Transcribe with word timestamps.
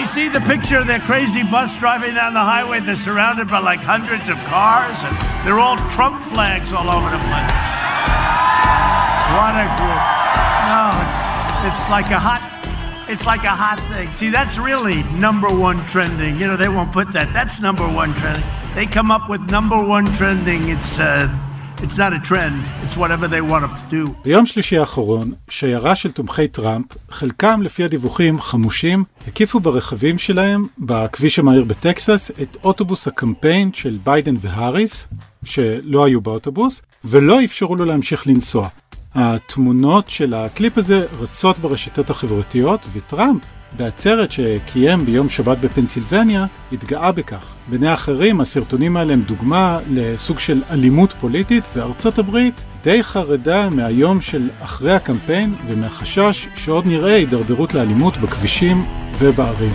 you 0.00 0.06
see 0.06 0.28
the 0.28 0.40
picture 0.40 0.78
of 0.78 0.86
their 0.86 1.00
crazy 1.00 1.42
bus 1.42 1.78
driving 1.78 2.14
down 2.14 2.34
the 2.34 2.40
highway? 2.40 2.80
They're 2.80 2.96
surrounded 2.96 3.48
by 3.48 3.60
like 3.60 3.80
hundreds 3.80 4.28
of 4.28 4.36
cars, 4.44 5.02
and 5.04 5.14
they're 5.46 5.58
all 5.58 5.76
Trump 5.90 6.20
flags 6.20 6.72
all 6.72 6.88
over 6.90 7.08
the 7.10 7.22
place. 7.30 7.54
What 9.34 9.54
a 9.54 9.66
group! 9.78 10.04
No, 10.70 10.94
it's 11.06 11.20
it's 11.66 11.88
like 11.90 12.10
a 12.10 12.18
hot, 12.18 12.42
it's 13.08 13.26
like 13.26 13.44
a 13.44 13.54
hot 13.54 13.80
thing. 13.92 14.12
See, 14.12 14.30
that's 14.30 14.58
really 14.58 15.02
number 15.18 15.48
one 15.48 15.84
trending. 15.86 16.36
You 16.36 16.46
know, 16.46 16.56
they 16.56 16.68
won't 16.68 16.92
put 16.92 17.12
that. 17.12 17.32
That's 17.32 17.60
number 17.60 17.84
one 17.84 18.14
trending. 18.14 18.44
They 18.74 18.86
come 18.86 19.10
up 19.10 19.28
with 19.28 19.50
number 19.50 19.82
one 19.82 20.12
trending. 20.12 20.68
It's 20.68 20.98
uh, 21.00 21.28
It's 21.82 21.98
not 21.98 22.12
a 22.12 22.28
trend, 22.28 22.62
it's 22.84 22.96
whatever 22.96 23.26
they 23.28 23.40
want 23.40 23.64
to 23.64 23.94
do. 23.94 24.08
ביום 24.24 24.46
שלישי 24.46 24.78
האחרון, 24.78 25.32
שיירה 25.48 25.94
של 25.94 26.12
תומכי 26.12 26.48
טראמפ, 26.48 26.86
חלקם 27.10 27.62
לפי 27.62 27.84
הדיווחים 27.84 28.40
חמושים, 28.40 29.04
הקיפו 29.28 29.60
ברכבים 29.60 30.18
שלהם 30.18 30.64
בכביש 30.78 31.38
המהיר 31.38 31.64
בטקסס 31.64 32.30
את 32.42 32.56
אוטובוס 32.64 33.08
הקמפיין 33.08 33.72
של 33.72 33.98
ביידן 34.04 34.36
והאריס, 34.40 35.06
שלא 35.44 36.04
היו 36.04 36.20
באוטובוס, 36.20 36.82
ולא 37.04 37.44
אפשרו 37.44 37.76
לו 37.76 37.84
להמשיך 37.84 38.26
לנסוע. 38.26 38.68
התמונות 39.14 40.08
של 40.08 40.34
הקליפ 40.34 40.78
הזה 40.78 41.06
רצות 41.20 41.58
ברשתות 41.58 42.10
החברתיות, 42.10 42.86
וטראמפ 42.92 43.42
בעצרת 43.76 44.32
שקיים 44.32 45.06
ביום 45.06 45.28
שבת 45.28 45.58
בפנסילבניה, 45.58 46.46
התגאה 46.72 47.12
בכך. 47.12 47.54
בעיני 47.68 47.88
האחרים, 47.88 48.40
הסרטונים 48.40 48.96
האלה 48.96 49.12
הם 49.12 49.22
דוגמה 49.22 49.78
לסוג 49.90 50.38
של 50.38 50.62
אלימות 50.70 51.12
פוליטית, 51.12 51.64
וארצות 51.74 52.18
הברית 52.18 52.64
די 52.82 53.02
חרדה 53.02 53.70
מהיום 53.70 54.20
של 54.20 54.48
אחרי 54.62 54.92
הקמפיין 54.92 55.54
ומהחשש 55.66 56.48
שעוד 56.56 56.86
נראה 56.86 57.14
הידרדרות 57.14 57.74
לאלימות 57.74 58.16
בכבישים 58.16 58.84
ובערים. 59.18 59.72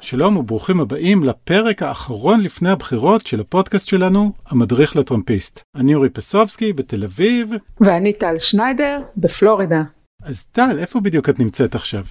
שלום 0.00 0.36
וברוכים 0.36 0.80
הבאים 0.80 1.24
לפרק 1.24 1.82
האחרון 1.82 2.40
לפני 2.40 2.68
הבחירות 2.70 3.26
של 3.26 3.40
הפודקאסט 3.40 3.88
שלנו, 3.88 4.32
המדריך 4.46 4.96
לטראמפיסט. 4.96 5.60
אני 5.76 5.94
אורי 5.94 6.08
פסובסקי 6.08 6.72
בתל 6.72 7.04
אביב. 7.04 7.50
ואני 7.80 8.12
טל 8.12 8.38
שניידר 8.38 9.00
בפלורידה. 9.16 9.82
אז 10.24 10.44
טל, 10.44 10.78
איפה 10.78 11.00
בדיוק 11.00 11.28
את 11.28 11.38
נמצאת 11.38 11.74
עכשיו? 11.74 12.02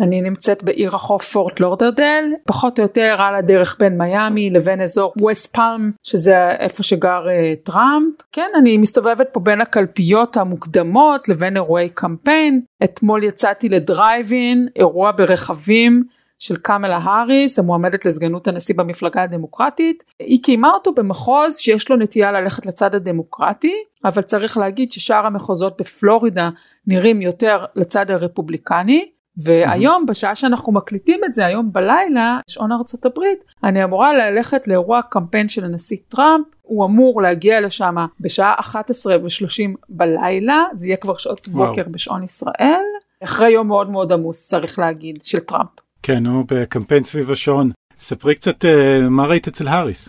אני 0.00 0.22
נמצאת 0.22 0.62
בעיר 0.62 0.94
החוף 0.94 1.32
פורט 1.32 1.60
לורדרדל, 1.60 2.24
פחות 2.46 2.78
או 2.78 2.82
יותר 2.82 3.16
על 3.18 3.34
הדרך 3.34 3.76
בין 3.78 3.98
מיאמי 3.98 4.50
לבין 4.50 4.80
אזור 4.80 5.12
ווסט 5.20 5.56
פאלם, 5.56 5.90
שזה 6.02 6.50
איפה 6.50 6.82
שגר 6.82 7.26
אה, 7.26 7.64
טראמפ. 7.64 8.14
כן, 8.32 8.50
אני 8.58 8.78
מסתובבת 8.78 9.28
פה 9.32 9.40
בין 9.40 9.60
הקלפיות 9.60 10.36
המוקדמות 10.36 11.28
לבין 11.28 11.56
אירועי 11.56 11.88
קמפיין. 11.88 12.60
אתמול 12.84 13.24
יצאתי 13.24 13.68
לדרייבין, 13.68 14.68
אירוע 14.76 15.10
ברכבים. 15.12 16.04
של 16.38 16.56
קמלה 16.56 16.96
האריס 16.96 17.58
המועמדת 17.58 18.04
לסגנות 18.04 18.48
הנשיא 18.48 18.74
במפלגה 18.74 19.22
הדמוקרטית. 19.22 20.04
היא 20.18 20.42
קיימה 20.42 20.70
אותו 20.70 20.92
במחוז 20.92 21.58
שיש 21.58 21.90
לו 21.90 21.96
נטייה 21.96 22.32
ללכת 22.32 22.66
לצד 22.66 22.94
הדמוקרטי, 22.94 23.74
אבל 24.04 24.22
צריך 24.22 24.56
להגיד 24.56 24.92
ששאר 24.92 25.26
המחוזות 25.26 25.80
בפלורידה 25.80 26.50
נראים 26.86 27.22
יותר 27.22 27.64
לצד 27.74 28.10
הרפובליקני. 28.10 29.10
והיום 29.44 30.06
בשעה 30.06 30.34
שאנחנו 30.34 30.72
מקליטים 30.72 31.20
את 31.24 31.34
זה 31.34 31.46
היום 31.46 31.72
בלילה 31.72 32.40
שעון 32.48 32.72
ארצות 32.72 33.06
הברית 33.06 33.44
אני 33.64 33.84
אמורה 33.84 34.14
ללכת 34.14 34.68
לאירוע 34.68 35.00
קמפיין 35.02 35.48
של 35.48 35.64
הנשיא 35.64 35.96
טראמפ 36.08 36.46
הוא 36.62 36.84
אמור 36.84 37.22
להגיע 37.22 37.60
לשם 37.60 37.96
בשעה 38.20 38.54
11 38.58 39.16
ו-30 39.22 39.76
בלילה 39.88 40.64
זה 40.74 40.86
יהיה 40.86 40.96
כבר 40.96 41.16
שעות 41.16 41.48
בוקר 41.48 41.80
וואו. 41.80 41.92
בשעון 41.92 42.22
ישראל 42.22 42.84
אחרי 43.24 43.50
יום 43.50 43.68
מאוד 43.68 43.90
מאוד 43.90 44.12
עמוס 44.12 44.48
צריך 44.48 44.78
להגיד 44.78 45.24
של 45.24 45.40
טראמפ. 45.40 45.85
כן, 46.06 46.26
הוא 46.26 46.44
בקמפיין 46.48 47.04
סביב 47.04 47.30
השעון. 47.30 47.70
ספרי 47.98 48.34
קצת 48.34 48.64
אה, 48.64 48.68
מה 49.10 49.26
ראית 49.26 49.46
אצל 49.46 49.68
האריס. 49.68 50.08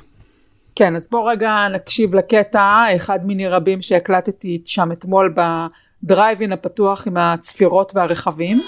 כן, 0.76 0.96
אז 0.96 1.10
בוא 1.12 1.32
רגע 1.32 1.68
נקשיב 1.74 2.16
לקטע, 2.16 2.84
אחד 2.96 3.26
מיני 3.26 3.48
רבים 3.48 3.82
שהקלטתי 3.82 4.62
שם 4.66 4.92
אתמול 4.92 5.36
בדרייבין 6.04 6.52
הפתוח 6.52 7.08
עם 7.08 7.18
הצפירות 7.18 7.92
והרכבים. 7.96 8.62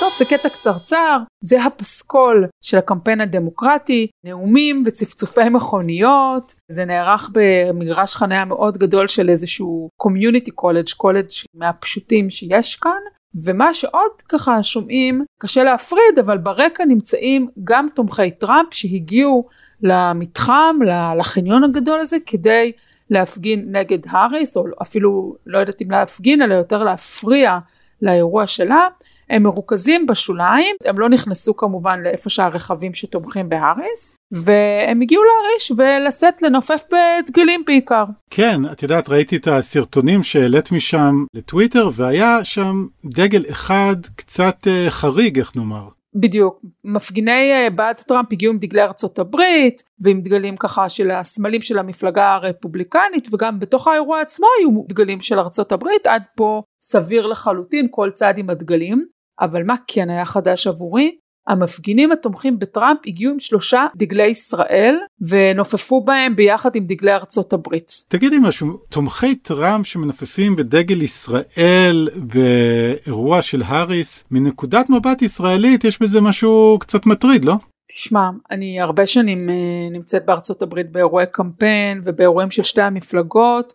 טוב, 0.00 0.12
זה 0.18 0.24
קטע 0.24 0.48
קצרצר, 0.48 1.18
זה 1.40 1.64
הפסקול 1.64 2.46
של 2.62 2.78
הקמפיין 2.78 3.20
הדמוקרטי, 3.20 4.06
נאומים 4.24 4.82
וצפצופי 4.86 5.48
מכוניות, 5.48 6.54
זה 6.68 6.84
נערך 6.84 7.30
במגרש 7.32 8.16
חניה 8.16 8.44
מאוד 8.44 8.78
גדול 8.78 9.08
של 9.08 9.28
איזשהו 9.28 9.88
community 9.96 10.50
college, 10.50 10.88
קולג' 10.96 11.28
מהפשוטים 11.54 12.30
שיש 12.30 12.76
כאן. 12.76 13.00
ומה 13.44 13.74
שעוד 13.74 14.10
ככה 14.28 14.62
שומעים, 14.62 15.24
קשה 15.38 15.64
להפריד, 15.64 16.18
אבל 16.20 16.38
ברקע 16.38 16.84
נמצאים 16.84 17.48
גם 17.64 17.86
תומכי 17.94 18.30
טראמפ 18.30 18.74
שהגיעו 18.74 19.48
למתחם, 19.82 20.76
לחניון 21.18 21.64
הגדול 21.64 22.00
הזה, 22.00 22.16
כדי 22.26 22.72
להפגין 23.10 23.76
נגד 23.76 23.98
האריס, 24.08 24.56
או 24.56 24.64
אפילו 24.82 25.36
לא 25.46 25.58
יודעת 25.58 25.82
אם 25.82 25.90
להפגין, 25.90 26.42
אלא 26.42 26.54
יותר 26.54 26.82
להפריע 26.82 27.58
לאירוע 28.02 28.46
שלה. 28.46 28.88
הם 29.30 29.42
מרוכזים 29.42 30.06
בשוליים, 30.06 30.76
הם 30.84 30.98
לא 30.98 31.08
נכנסו 31.08 31.56
כמובן 31.56 32.02
לאיפה 32.02 32.30
שהרכבים 32.30 32.94
שתומכים 32.94 33.48
בהאריס, 33.48 34.16
והם 34.32 35.00
הגיעו 35.00 35.22
להריש 35.24 35.70
ולשאת 35.70 36.42
לנופף 36.42 36.82
בדגלים 36.92 37.62
בעיקר. 37.66 38.04
כן, 38.30 38.60
את 38.72 38.82
יודעת, 38.82 39.08
ראיתי 39.08 39.36
את 39.36 39.46
הסרטונים 39.46 40.22
שהעלית 40.22 40.72
משם 40.72 41.24
לטוויטר, 41.34 41.90
והיה 41.94 42.44
שם 42.44 42.86
דגל 43.04 43.44
אחד 43.50 43.96
קצת 44.16 44.56
uh, 44.66 44.90
חריג, 44.90 45.38
איך 45.38 45.56
נאמר. 45.56 45.88
בדיוק, 46.14 46.60
מפגיני 46.84 47.52
uh, 47.68 47.70
בעד 47.70 47.96
טראמפ 47.96 48.32
הגיעו 48.32 48.52
עם 48.52 48.58
דגלי 48.58 48.82
ארצות 48.82 49.18
הברית 49.18 49.82
ועם 50.00 50.20
דגלים 50.20 50.56
ככה 50.56 50.88
של 50.88 51.10
הסמלים 51.10 51.62
של 51.62 51.78
המפלגה 51.78 52.34
הרפובליקנית 52.34 53.34
וגם 53.34 53.58
בתוך 53.58 53.88
האירוע 53.88 54.20
עצמו 54.20 54.46
היו 54.58 54.82
דגלים 54.88 55.20
של 55.20 55.38
ארצות 55.38 55.72
הברית 55.72 56.06
עד 56.06 56.22
פה 56.36 56.62
סביר 56.82 57.26
לחלוטין 57.26 57.86
כל 57.90 58.10
צד 58.14 58.34
עם 58.36 58.50
הדגלים 58.50 59.06
אבל 59.40 59.62
מה 59.62 59.74
כן 59.86 60.10
היה 60.10 60.24
חדש 60.24 60.66
עבורי? 60.66 61.16
המפגינים 61.46 62.12
התומכים 62.12 62.58
בטראמפ 62.58 62.98
הגיעו 63.06 63.32
עם 63.32 63.40
שלושה 63.40 63.86
דגלי 63.96 64.26
ישראל 64.26 64.96
ונופפו 65.28 66.00
בהם 66.00 66.36
ביחד 66.36 66.76
עם 66.76 66.86
דגלי 66.86 67.12
ארצות 67.12 67.52
הברית. 67.52 67.92
תגידי 68.08 68.36
משהו, 68.42 68.78
תומכי 68.88 69.34
טראמפ 69.34 69.86
שמנופפים 69.86 70.56
בדגל 70.56 71.02
ישראל 71.02 72.08
באירוע 72.16 73.42
של 73.42 73.62
האריס, 73.66 74.24
מנקודת 74.30 74.90
מבט 74.90 75.22
ישראלית 75.22 75.84
יש 75.84 76.02
בזה 76.02 76.20
משהו 76.20 76.78
קצת 76.80 77.06
מטריד, 77.06 77.44
לא? 77.44 77.54
תשמע, 77.88 78.30
אני 78.50 78.80
הרבה 78.80 79.06
שנים 79.06 79.48
uh, 79.48 79.92
נמצאת 79.92 80.26
בארצות 80.26 80.62
הברית 80.62 80.92
באירועי 80.92 81.26
קמפיין 81.32 82.00
ובאירועים 82.04 82.50
של 82.50 82.62
שתי 82.62 82.82
המפלגות 82.82 83.72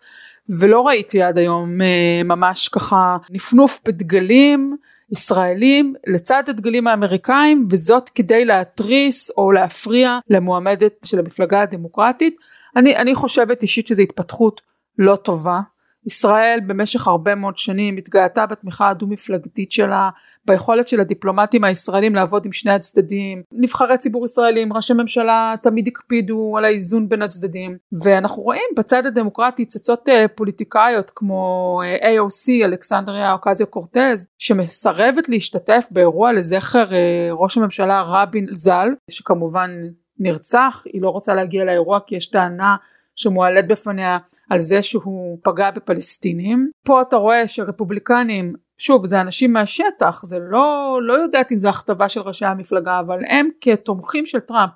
ולא 0.59 0.81
ראיתי 0.81 1.21
עד 1.21 1.37
היום 1.37 1.81
uh, 1.81 2.23
ממש 2.23 2.67
ככה 2.67 3.17
נפנוף 3.29 3.79
בדגלים. 3.85 4.77
ישראלים 5.11 5.93
לצד 6.07 6.43
הדגלים 6.47 6.87
האמריקאים 6.87 7.67
וזאת 7.71 8.09
כדי 8.09 8.45
להתריס 8.45 9.31
או 9.37 9.51
להפריע 9.51 10.19
למועמדת 10.29 10.93
של 11.05 11.19
המפלגה 11.19 11.61
הדמוקרטית. 11.61 12.35
אני, 12.75 12.95
אני 12.97 13.15
חושבת 13.15 13.61
אישית 13.61 13.87
שזו 13.87 14.01
התפתחות 14.01 14.61
לא 14.97 15.15
טובה. 15.15 15.59
ישראל 16.05 16.59
במשך 16.67 17.07
הרבה 17.07 17.35
מאוד 17.35 17.57
שנים 17.57 17.97
התגאתה 17.97 18.45
בתמיכה 18.45 18.89
הדו 18.89 19.07
מפלגתית 19.07 19.71
שלה 19.71 20.09
ביכולת 20.45 20.87
של 20.87 20.99
הדיפלומטים 20.99 21.63
הישראלים 21.63 22.15
לעבוד 22.15 22.45
עם 22.45 22.51
שני 22.51 22.71
הצדדים. 22.71 23.43
נבחרי 23.51 23.97
ציבור 23.97 24.25
ישראלים 24.25 24.73
ראשי 24.73 24.93
ממשלה 24.93 25.55
תמיד 25.63 25.87
הקפידו 25.87 26.57
על 26.57 26.65
האיזון 26.65 27.09
בין 27.09 27.21
הצדדים. 27.21 27.77
ואנחנו 28.03 28.43
רואים 28.43 28.63
בצד 28.77 29.05
הדמוקרטי 29.05 29.65
צצות 29.65 30.09
אה, 30.09 30.25
פוליטיקאיות 30.35 31.11
כמו 31.15 31.81
אה, 31.85 32.17
AOC 32.17 32.65
אלכסנדריה 32.65 33.33
אוקזיו 33.33 33.67
קורטז 33.67 34.27
שמסרבת 34.37 35.29
להשתתף 35.29 35.87
באירוע 35.91 36.33
לזכר 36.33 36.93
אה, 36.93 37.29
ראש 37.31 37.57
הממשלה 37.57 38.01
רבין 38.01 38.47
ז"ל 38.51 38.89
שכמובן 39.11 39.71
נרצח 40.19 40.83
היא 40.93 41.01
לא 41.01 41.09
רוצה 41.09 41.33
להגיע 41.33 41.65
לאירוע 41.65 41.99
כי 42.07 42.15
יש 42.15 42.27
טענה 42.27 42.75
שמועלית 43.21 43.67
בפניה 43.67 44.17
על 44.49 44.59
זה 44.59 44.81
שהוא 44.81 45.39
פגע 45.43 45.71
בפלסטינים. 45.71 46.69
פה 46.85 47.01
אתה 47.01 47.15
רואה 47.15 47.47
שרפובליקנים 47.47 48.53
שוב 48.77 49.05
זה 49.05 49.21
אנשים 49.21 49.53
מהשטח 49.53 50.21
זה 50.25 50.37
לא 50.39 50.99
לא 51.01 51.13
יודעת 51.13 51.51
אם 51.51 51.57
זה 51.57 51.69
הכתבה 51.69 52.09
של 52.09 52.21
ראשי 52.21 52.45
המפלגה 52.45 52.99
אבל 52.99 53.19
הם 53.27 53.49
כתומכים 53.61 54.25
של 54.25 54.39
טראמפ 54.39 54.71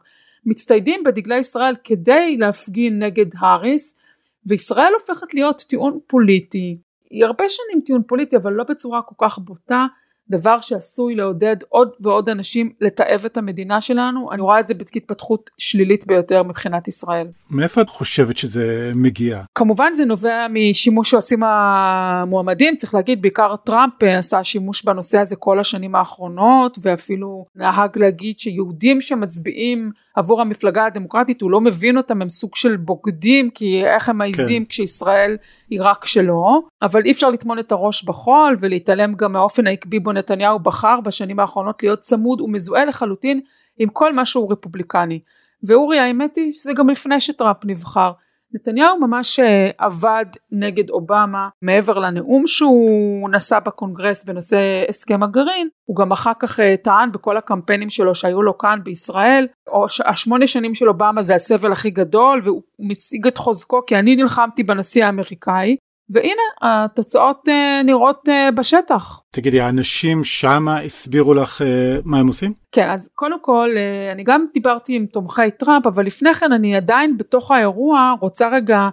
מצטיידים 0.45 1.03
בדגלי 1.03 1.38
ישראל 1.38 1.75
כדי 1.83 2.38
להפגין 2.38 3.03
נגד 3.03 3.25
האריס 3.39 3.97
וישראל 4.45 4.91
הופכת 5.00 5.33
להיות 5.33 5.62
טיעון 5.69 6.00
פוליטי 6.07 6.77
היא 7.09 7.25
הרבה 7.25 7.44
שנים 7.50 7.81
טיעון 7.86 8.01
פוליטי 8.07 8.36
אבל 8.38 8.53
לא 8.53 8.63
בצורה 8.69 9.01
כל 9.01 9.15
כך 9.27 9.39
בוטה 9.39 9.86
דבר 10.30 10.60
שעשוי 10.60 11.16
לעודד 11.16 11.56
עוד 11.69 11.89
ועוד 12.00 12.30
אנשים 12.30 12.72
לתעב 12.81 13.25
את 13.25 13.38
המדינה 13.38 13.81
שלנו, 13.81 14.31
אני 14.31 14.42
רואה 14.42 14.60
את 14.60 14.68
זה 14.68 14.74
כהתפתחות 14.92 15.50
שלילית 15.57 16.07
ביותר 16.07 16.44
מבחינת 16.44 16.88
ישראל. 16.88 17.27
מאיפה 17.50 17.81
את 17.81 17.89
חושבת 17.89 18.38
שזה 18.38 18.92
מגיע? 18.95 19.42
כמובן 19.56 19.94
זה 19.94 20.06
נובע 20.06 20.48
משימוש 20.50 21.12
שעושים 21.12 21.44
המועמדים, 21.44 22.75
צריך 22.75 22.94
להגיד 22.94 23.22
בעיקר 23.22 23.56
טראמפ 23.56 24.04
עשה 24.04 24.44
שימוש 24.44 24.83
בנושא 24.83 25.19
הזה 25.19 25.36
כל 25.36 25.60
השנים 25.60 25.95
האחרונות 25.95 26.77
ואפילו 26.81 27.45
נהג 27.56 28.00
להגיד 28.00 28.39
שיהודים 28.39 29.01
שמצביעים 29.01 29.92
עבור 30.16 30.42
המפלגה 30.42 30.86
הדמוקרטית 30.86 31.42
הוא 31.42 31.51
לא 31.51 31.62
מבין 31.62 31.98
אותם 31.98 32.22
הם 32.22 32.30
סוג 32.30 32.56
של 32.56 32.75
בוגדים 32.77 33.50
כי 33.50 33.86
איך 33.86 34.10
הם 34.10 34.18
מעיזים 34.18 34.63
כן. 34.63 34.69
כשישראל 34.69 35.38
היא 35.69 35.79
רק 35.83 36.06
שלו 36.06 36.62
אבל 36.81 37.01
אי 37.06 37.12
אפשר 37.12 37.29
לטמון 37.29 37.59
את 37.59 37.71
הראש 37.71 38.03
בחול 38.03 38.56
ולהתעלם 38.59 39.15
גם 39.15 39.31
מהאופן 39.31 39.67
העקבי 39.67 40.00
בו 40.00 40.12
נתניהו 40.12 40.59
בחר 40.59 41.00
בשנים 41.01 41.39
האחרונות 41.39 41.83
להיות 41.83 42.00
צמוד 42.00 42.41
ומזוהה 42.41 42.85
לחלוטין 42.85 43.41
עם 43.77 43.89
כל 43.89 44.13
מה 44.13 44.25
שהוא 44.25 44.51
רפובליקני. 44.51 45.19
ואורי 45.67 46.00
האמת 46.00 46.35
היא 46.35 46.53
שזה 46.53 46.73
גם 46.73 46.89
לפני 46.89 47.19
שטראמפ 47.19 47.65
נבחר 47.65 48.12
נתניהו 48.53 49.00
ממש 49.00 49.39
אה, 49.39 49.69
עבד 49.77 50.25
נגד 50.51 50.89
אובמה 50.89 51.50
מעבר 51.62 52.00
לנאום 52.00 52.47
שהוא 52.47 53.30
נשא 53.30 53.59
בקונגרס 53.59 54.25
בנושא 54.25 54.86
הסכם 54.89 55.24
הגרעין 55.24 55.68
הוא 55.86 55.97
גם 55.97 56.12
אחר 56.12 56.31
כך 56.39 56.59
אה, 56.59 56.75
טען 56.83 57.12
בכל 57.12 57.38
הקמפיינים 57.38 57.89
שלו 57.89 58.15
שהיו 58.15 58.42
לו 58.42 58.57
כאן 58.57 58.80
בישראל 58.83 59.47
או 59.68 59.86
השמונה 60.06 60.47
שנים 60.47 60.74
של 60.74 60.89
אובמה 60.89 61.24
זה 61.24 61.36
הסבל 61.36 61.71
הכי 61.71 61.89
גדול 61.89 62.39
והוא 62.44 62.62
מציג 62.80 63.27
את 63.27 63.38
חוזקו 63.38 63.86
כי 63.86 63.95
אני 63.95 64.15
נלחמתי 64.15 64.63
בנשיא 64.63 65.06
האמריקאי 65.06 65.75
והנה 66.10 66.42
התוצאות 66.62 67.48
uh, 67.48 67.84
נראות 67.86 68.30
uh, 68.30 68.52
בשטח. 68.56 69.19
תגידי 69.31 69.62
האנשים 69.62 70.24
שמה 70.24 70.80
הסבירו 70.80 71.34
לך 71.34 71.62
uh, 71.62 71.66
מה 72.06 72.19
הם 72.19 72.28
עושים? 72.28 72.54
כן 72.72 72.90
אז 72.90 73.10
קודם 73.16 73.42
כל 73.42 73.69
אני 74.13 74.24
גם 74.24 74.46
דיברתי 74.54 74.96
עם 74.96 75.06
תומכי 75.06 75.52
טראמפ 75.60 75.88
אבל 75.88 76.06
לפני 76.06 76.34
כן 76.34 76.52
אני 76.52 76.75
עדיין 76.75 77.18
בתוך 77.18 77.52
האירוע 77.52 78.16
רוצה 78.22 78.50
רגע 78.50 78.90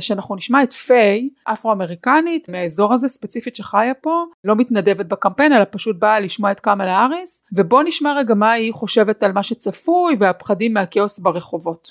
שאנחנו 0.00 0.36
נשמע 0.36 0.62
את 0.62 0.72
פיי 0.72 1.28
אפרו-אמריקנית 1.44 2.48
מהאזור 2.48 2.94
הזה 2.94 3.08
ספציפית 3.08 3.56
שחיה 3.56 3.94
פה 3.94 4.24
לא 4.44 4.56
מתנדבת 4.56 5.06
בקמפיין 5.06 5.52
אלא 5.52 5.64
פשוט 5.70 5.96
באה 5.98 6.20
לשמוע 6.20 6.52
את 6.52 6.60
קמאלה 6.60 6.98
האריס 6.98 7.44
ובוא 7.56 7.82
נשמע 7.82 8.12
רגע 8.12 8.34
מה 8.34 8.52
היא 8.52 8.72
חושבת 8.72 9.22
על 9.22 9.32
מה 9.32 9.42
שצפוי 9.42 10.16
והפחדים 10.18 10.74
מהכאוס 10.74 11.18
ברחובות. 11.18 11.90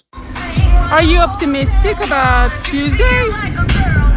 Are 0.92 1.02
you 1.02 1.20
optimistic 1.28 1.98
about 2.06 2.52
Tuesday? 2.66 4.13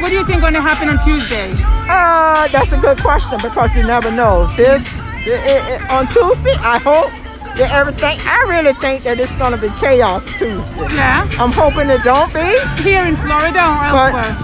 What 0.00 0.10
do 0.10 0.14
you 0.14 0.24
think 0.24 0.40
going 0.42 0.54
to 0.54 0.60
happen 0.60 0.88
on 0.88 0.98
Tuesday? 1.04 1.54
Uh, 1.88 2.48
that's 2.48 2.72
a 2.72 2.78
good 2.78 2.98
question 3.00 3.38
because 3.42 3.74
you 3.74 3.82
never 3.82 4.10
know. 4.12 4.46
This 4.56 4.84
it, 5.24 5.40
it, 5.42 5.62
it, 5.72 5.90
on 5.90 6.06
Tuesday, 6.08 6.54
I 6.60 6.78
hope 6.78 7.10
that 7.56 7.72
everything. 7.72 8.20
I 8.22 8.44
really 8.46 8.74
think 8.74 9.02
that 9.04 9.18
it's 9.18 9.34
going 9.36 9.52
to 9.52 9.58
be 9.58 9.72
chaos 9.80 10.22
Tuesday. 10.36 10.94
Yeah. 10.94 11.24
I'm 11.40 11.50
hoping 11.50 11.88
it 11.88 12.04
don't 12.04 12.28
be. 12.32 12.44
Here 12.84 13.02
in 13.08 13.16
Florida 13.16 13.64
or 13.64 13.82
elsewhere? 13.88 14.36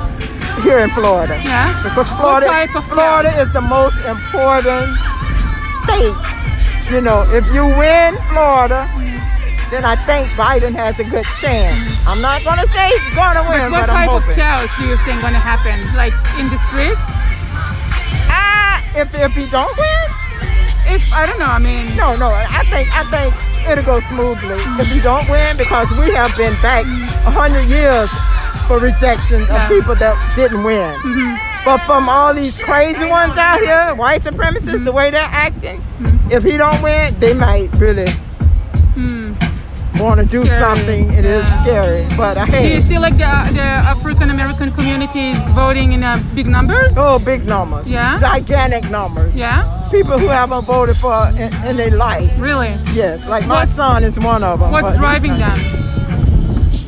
Here 0.64 0.81
in 0.81 0.90
Florida. 0.90 1.37
Yeah. 1.44 1.69
Because 1.84 2.08
Florida, 2.16 2.49
Florida 2.88 3.31
is 3.37 3.52
the 3.52 3.60
most 3.60 4.00
important 4.08 4.88
state. 5.84 6.16
You 6.90 7.04
know, 7.04 7.28
if 7.28 7.44
you 7.52 7.69
win 7.76 8.16
Florida. 8.32 8.88
Mm 9.72 9.82
then 9.82 9.88
I 9.88 9.96
think 10.04 10.28
Biden 10.36 10.76
has 10.76 11.00
a 11.00 11.04
good 11.04 11.24
chance. 11.40 11.80
I'm 12.04 12.20
not 12.20 12.44
going 12.44 12.60
to 12.60 12.69
say 12.69 12.92
he's 12.92 13.16
going 13.16 13.40
to 13.40 13.44
win, 13.48 13.72
but, 13.72 13.88
but 13.88 13.90
I'm 13.90 14.04
hoping. 14.04 14.36
What 14.36 14.36
type 14.36 14.69
of 14.69 14.69
chaos 14.69 14.70
do 14.76 14.84
you 14.84 14.96
think 15.00 15.24
going 15.24 15.32
to 15.32 15.40
happen? 15.40 15.80
Like 15.96 16.12
in 16.36 16.52
the 16.52 16.60
streets? 16.69 17.00
Ah, 18.28 18.84
uh, 18.84 19.00
if 19.00 19.08
if 19.16 19.32
he 19.32 19.48
don't 19.48 19.72
win. 19.80 20.06
If 20.92 21.00
I 21.16 21.24
don't 21.24 21.40
know, 21.40 21.48
I 21.48 21.56
mean. 21.56 21.96
No, 21.96 22.12
no. 22.20 22.28
I 22.28 22.69
think 22.69 22.92
I 22.92 23.08
think 23.08 23.32
it'll 23.64 23.88
go 23.88 24.04
smoothly 24.12 24.60
if 24.76 24.92
he 24.92 25.00
don't 25.00 25.24
win 25.32 25.56
because 25.56 25.88
we 25.96 26.12
have 26.12 26.36
been 26.36 26.52
back 26.60 26.84
a 27.25 27.32
hundred 27.32 27.64
years 27.72 28.12
for 28.68 28.76
rejection 28.76 29.40
yeah. 29.48 29.56
of 29.56 29.72
people 29.72 29.96
that 29.96 30.20
didn't 30.36 30.68
win. 30.68 30.92
Mm-hmm. 31.00 31.64
But 31.64 31.80
from 31.88 32.12
all 32.12 32.34
these 32.34 32.60
crazy 32.60 33.08
ones 33.08 33.40
out 33.40 33.60
here, 33.64 33.94
white 33.94 34.20
supremacists, 34.20 34.84
mm-hmm. 34.84 34.84
the 34.84 34.92
way 34.92 35.08
they're 35.10 35.32
acting, 35.32 35.80
mm-hmm. 35.80 36.30
if 36.30 36.44
he 36.44 36.60
don't 36.60 36.82
win, 36.82 37.16
they 37.20 37.32
might 37.32 37.72
really 37.80 38.10
Hmm 40.01 40.01
want 40.01 40.19
to 40.19 40.25
do 40.25 40.45
scary. 40.45 40.59
something, 40.59 41.13
it 41.13 41.25
yeah. 41.25 41.39
is 41.39 41.45
scary. 41.62 42.18
But 42.18 42.38
uh, 42.38 42.45
hey. 42.45 42.69
Do 42.69 42.75
you 42.75 42.81
see 42.81 43.00
like 43.00 43.13
the, 43.13 43.29
the 43.53 43.68
African 43.94 44.29
American 44.29 44.71
community 44.71 45.31
is 45.31 45.41
voting 45.50 45.94
in 45.94 46.03
uh, 46.03 46.21
big 46.35 46.47
numbers? 46.47 46.95
Oh, 46.97 47.19
big 47.19 47.45
numbers. 47.45 47.88
Yeah. 47.88 48.18
Gigantic 48.19 48.89
numbers. 48.89 49.33
Yeah. 49.35 49.88
People 49.91 50.18
who 50.19 50.27
haven't 50.27 50.65
voted 50.65 50.97
for 50.97 51.15
in, 51.44 51.53
in 51.65 51.77
their 51.77 51.91
life. 51.91 52.31
Really? 52.39 52.74
Yes. 52.94 53.27
Like 53.27 53.45
my 53.47 53.62
what's, 53.62 53.74
son 53.74 54.03
is 54.03 54.19
one 54.19 54.44
of 54.44 54.59
them. 54.59 54.71
What's 54.71 54.95
driving 54.97 55.38
them? 55.38 55.57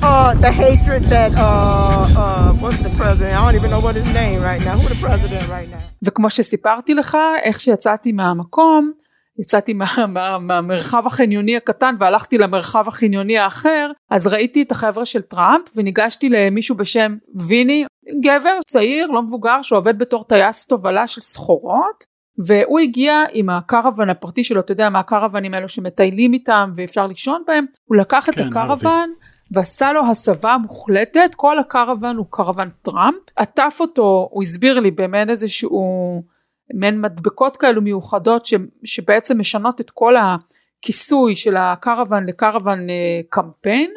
Uh, 0.01 0.33
the 0.35 0.51
hatred 0.51 1.03
that 1.05 1.33
uh, 1.35 1.41
uh, 1.41 2.53
what's 2.53 2.79
the 2.79 2.89
president? 2.91 3.35
I 3.35 3.43
don't 3.43 3.55
even 3.55 3.69
know 3.69 3.81
what 3.81 3.95
his 3.95 4.09
name 4.13 4.41
right 4.41 4.61
now. 4.61 4.77
Who 4.77 4.87
the 4.87 4.95
president 4.95 5.47
right 5.49 5.69
now? 5.69 5.81
וכמו 6.03 6.29
שסיפרתי 6.29 6.93
לך, 6.93 7.17
איך 7.43 7.59
שיצאתי 7.59 8.11
מהמקום, 8.11 8.91
יצאתי 9.38 9.72
מה, 9.72 9.84
מה, 10.08 10.38
מהמרחב 10.38 11.06
החניוני 11.06 11.56
הקטן 11.56 11.94
והלכתי 12.00 12.38
למרחב 12.38 12.88
החניוני 12.88 13.38
האחר 13.38 13.90
אז 14.10 14.26
ראיתי 14.26 14.62
את 14.62 14.72
החבר'ה 14.72 15.04
של 15.04 15.22
טראמפ 15.22 15.68
וניגשתי 15.76 16.28
למישהו 16.28 16.76
בשם 16.76 17.16
ויני 17.48 17.84
גבר 18.20 18.58
צעיר 18.66 19.06
לא 19.06 19.22
מבוגר 19.22 19.62
שעובד 19.62 19.98
בתור 19.98 20.24
טייס 20.24 20.66
תובלה 20.66 21.06
של 21.06 21.20
סחורות 21.20 22.04
והוא 22.46 22.78
הגיע 22.80 23.22
עם 23.32 23.50
הקרוון 23.50 24.10
הפרטי 24.10 24.44
שלו 24.44 24.60
אתה 24.60 24.72
יודע 24.72 24.90
מה 24.90 24.98
הקרוונים 24.98 25.54
האלו 25.54 25.68
שמטיילים 25.68 26.32
איתם 26.32 26.72
ואפשר 26.76 27.06
לישון 27.06 27.42
בהם 27.46 27.64
הוא 27.84 27.96
לקח 27.96 28.28
את 28.28 28.34
כן, 28.34 28.48
הקרוון 28.48 29.10
ועשה 29.52 29.92
לו 29.92 30.06
הסבה 30.10 30.56
מוחלטת 30.62 31.30
כל 31.36 31.58
הקרוון 31.58 32.16
הוא 32.16 32.26
קרוון 32.30 32.68
טראמפ 32.82 33.16
עטף 33.36 33.76
אותו 33.80 34.28
הוא 34.30 34.42
הסביר 34.42 34.80
לי 34.80 34.90
במעין 34.90 35.30
איזשהו 35.30 36.33
מעין 36.74 37.00
מדבקות 37.00 37.56
כאלו 37.56 37.82
מיוחדות 37.82 38.46
ש, 38.46 38.54
שבעצם 38.84 39.40
משנות 39.40 39.80
את 39.80 39.90
כל 39.90 40.14
הכיסוי 40.16 41.36
של 41.36 41.56
הקרוון 41.56 42.26
לקרוון 42.26 42.90
אה, 42.90 43.20
קמפיין 43.28 43.90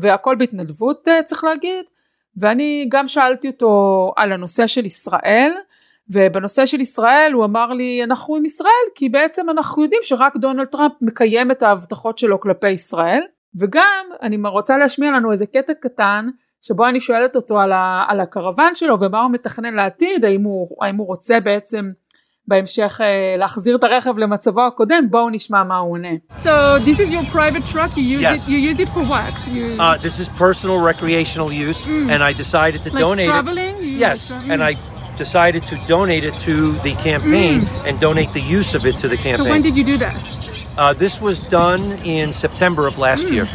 והכל 0.00 0.34
בהתנדבות 0.34 1.08
אה, 1.08 1.22
צריך 1.22 1.44
להגיד. 1.44 1.84
ואני 2.36 2.86
גם 2.88 3.08
שאלתי 3.08 3.48
אותו 3.48 4.12
על 4.16 4.32
הנושא 4.32 4.66
של 4.66 4.84
ישראל 4.86 5.52
ובנושא 6.10 6.66
של 6.66 6.80
ישראל 6.80 7.32
הוא 7.32 7.44
אמר 7.44 7.72
לי 7.72 8.04
אנחנו 8.04 8.36
עם 8.36 8.44
ישראל 8.44 8.88
כי 8.94 9.08
בעצם 9.08 9.50
אנחנו 9.50 9.82
יודעים 9.82 10.00
שרק 10.04 10.36
דונלד 10.36 10.66
טראמפ 10.66 10.92
מקיים 11.00 11.50
את 11.50 11.62
ההבטחות 11.62 12.18
שלו 12.18 12.40
כלפי 12.40 12.70
ישראל. 12.70 13.22
וגם 13.60 14.06
אני 14.22 14.36
רוצה 14.48 14.76
להשמיע 14.76 15.10
לנו 15.10 15.32
איזה 15.32 15.46
קטע 15.46 15.72
קטן 15.74 16.28
שבו 16.61 16.87
אני 16.87 17.01
שואלת 17.01 17.35
אותו 17.35 17.59
על, 17.59 17.71
ה, 17.71 18.05
על 18.07 18.19
הקרוון 18.19 18.75
שלו 18.75 18.99
ומה 18.99 19.21
הוא 19.21 19.31
מתכנן 19.31 19.73
לעתיד, 19.73 20.25
האם 20.25 20.43
הוא, 20.43 20.67
האם 20.81 20.95
הוא 20.95 21.07
רוצה 21.07 21.39
בעצם 21.39 21.91
בהמשך 22.47 22.99
uh, 23.01 23.39
להחזיר 23.39 23.75
את 23.75 23.83
הרכב 23.83 24.17
למצבו 24.17 24.67
הקודם, 24.67 25.07
בואו 25.09 25.29
נשמע 25.29 25.63
מה 25.63 25.77
הוא 25.77 25.91
עונה. 25.91 26.09
So 26.43 26.79
this 26.85 26.99
is 26.99 27.11
your 27.11 27.23
private 27.23 27.65
truck, 27.71 27.97
you 27.97 28.03
use 28.03 28.21
yes. 28.21 28.47
it, 28.47 28.51
you 28.51 28.57
use 28.57 28.79
it 28.79 28.89
for 28.89 29.03
what? 29.03 29.33
You... 29.55 29.65
Uh, 29.79 29.97
this 29.97 30.19
is 30.19 30.29
personal 30.29 30.79
recreational 30.91 31.51
use 31.51 31.83
mm. 31.83 32.11
and 32.11 32.23
I 32.23 32.33
decided 32.33 32.83
to 32.83 32.89
like 32.89 32.99
donate 32.99 33.29
traveling? 33.29 33.75
it. 33.77 33.99
Yes, 34.05 34.27
tra- 34.27 34.51
and 34.51 34.63
I 34.63 34.73
decided 35.17 35.63
to 35.71 35.75
donate 35.95 36.23
it 36.29 36.35
to 36.47 36.71
the 36.87 36.93
campaign 37.09 37.61
mm. 37.61 37.87
and 37.87 37.99
donate 37.99 38.31
the 38.39 38.45
use 38.57 38.71
of 38.77 38.85
it 38.89 38.95
to 39.03 39.07
the 39.13 39.17
campaign. 39.17 39.47
So 39.47 39.51
when 39.53 39.63
did 39.67 39.75
you 39.79 39.85
do 39.93 39.97
that? 40.05 40.15
Uh, 40.77 40.93
this 40.93 41.15
was 41.27 41.37
done 41.61 41.83
in 42.17 42.31
September 42.31 42.83
of 42.87 42.93
last 43.07 43.25
mm. 43.25 43.33
year. 43.35 43.47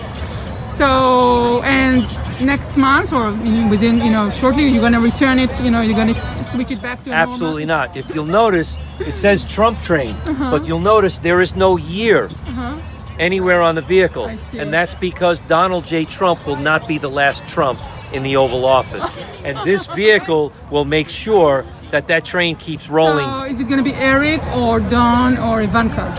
So, 0.79 1.63
and 1.65 2.03
next 2.42 2.78
month 2.78 3.14
or 3.14 3.32
within, 3.70 4.00
you 4.00 4.12
know, 4.12 4.30
shortly, 4.30 4.66
you're 4.68 4.82
going 4.82 4.94
to 4.94 5.00
return 5.00 5.40
it, 5.40 5.50
you 5.62 5.72
know, 5.72 5.82
you're 5.82 5.96
going 5.96 6.14
to 6.14 6.44
switch 6.44 6.72
it 6.72 6.82
back 6.82 7.04
to 7.04 7.12
Absolutely 7.12 7.66
not. 7.66 7.96
If 7.96 8.14
you'll 8.14 8.26
notice, 8.26 8.78
it 9.00 9.16
says 9.16 9.44
Trump 9.46 9.82
train, 9.82 10.16
uh-huh. 10.16 10.52
but 10.52 10.66
you'll 10.66 10.80
notice 10.80 11.20
there 11.20 11.42
is 11.42 11.56
no 11.56 11.78
year 11.78 12.26
uh-huh. 12.26 12.80
anywhere 13.20 13.62
on 13.62 13.76
the 13.76 13.82
vehicle. 13.82 14.28
And 14.58 14.72
that's 14.72 14.96
because 14.96 15.40
Donald 15.42 15.86
J. 15.86 16.06
Trump 16.06 16.46
will 16.46 16.58
not 16.58 16.88
be 16.88 16.98
the 16.98 17.10
last 17.10 17.48
Trump 17.48 17.80
in 18.14 18.24
the 18.24 18.38
Oval 18.38 18.66
Office. 18.66 19.06
and 19.44 19.58
this 19.66 19.88
vehicle 19.96 20.54
will 20.72 20.86
make 20.86 21.10
sure 21.10 21.66
that 21.92 22.08
that 22.08 22.26
train 22.26 22.56
keeps 22.56 22.90
rolling. 22.90 23.26
So 23.26 23.44
is 23.46 23.60
it 23.60 23.66
going 23.66 23.78
to 23.78 23.84
be 23.84 23.94
Eric 23.94 24.46
or 24.48 24.80
Don 24.80 25.38
or 25.38 25.62
Ivanka? 25.62 26.14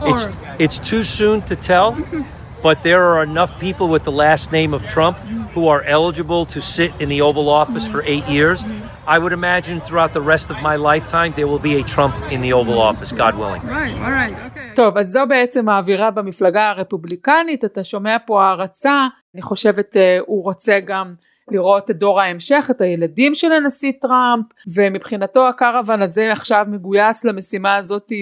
Or... 0.00 0.14
It's, 0.14 0.26
it's 0.58 0.78
too 0.78 1.02
soon 1.02 1.42
to 1.42 1.56
tell. 1.56 1.96
but 2.62 2.82
there 2.82 3.02
are 3.04 3.22
enough 3.22 3.58
people 3.58 3.88
with 3.88 4.04
the 4.04 4.12
last 4.12 4.52
name 4.52 4.72
of 4.74 4.86
Trump 4.86 5.16
who 5.54 5.68
are 5.68 5.82
eligible 5.82 6.44
to 6.54 6.60
sit 6.60 6.90
in 7.00 7.08
the 7.08 7.20
Oval 7.20 7.48
Office 7.48 7.86
for 7.86 8.02
eight 8.02 8.26
years. 8.28 8.64
I 9.06 9.18
would 9.18 9.32
imagine 9.32 9.80
throughout 9.80 10.12
the 10.12 10.20
rest 10.20 10.50
of 10.50 10.56
my 10.68 10.76
lifetime 10.76 11.32
there 11.38 11.46
will 11.46 11.64
be 11.70 11.74
a 11.80 11.84
Trump 11.94 12.14
in 12.30 12.40
the 12.40 12.52
Oval 12.52 12.78
Office, 12.78 13.10
God 13.12 13.34
willing. 13.42 13.62
Right, 13.62 13.94
all 14.04 14.10
right, 14.10 14.34
okay. 14.46 14.74
טוב, 14.74 14.98
אז 14.98 15.08
זו 15.08 15.26
בעצם 15.28 15.68
האווירה 15.68 16.10
במפלגה 16.10 16.70
הרפובליקנית, 16.70 17.64
אתה 17.64 17.84
שומע 17.84 18.16
פה 18.26 18.44
הערצה, 18.44 19.06
אני 19.34 19.42
חושבת 19.42 19.96
הוא 20.26 20.44
רוצה 20.44 20.80
גם 20.80 21.14
לראות 21.52 21.90
את 21.90 21.98
דור 21.98 22.20
ההמשך, 22.20 22.68
את 22.70 22.80
הילדים 22.80 23.34
של 23.34 23.52
הנשיא 23.52 23.92
טראמפ, 24.00 24.44
ומבחינתו 24.74 25.48
הקרוון 25.48 26.02
הזה 26.02 26.32
עכשיו 26.32 26.66
מגויס 26.68 27.24
למשימה 27.24 27.76
הזאת 27.76 28.12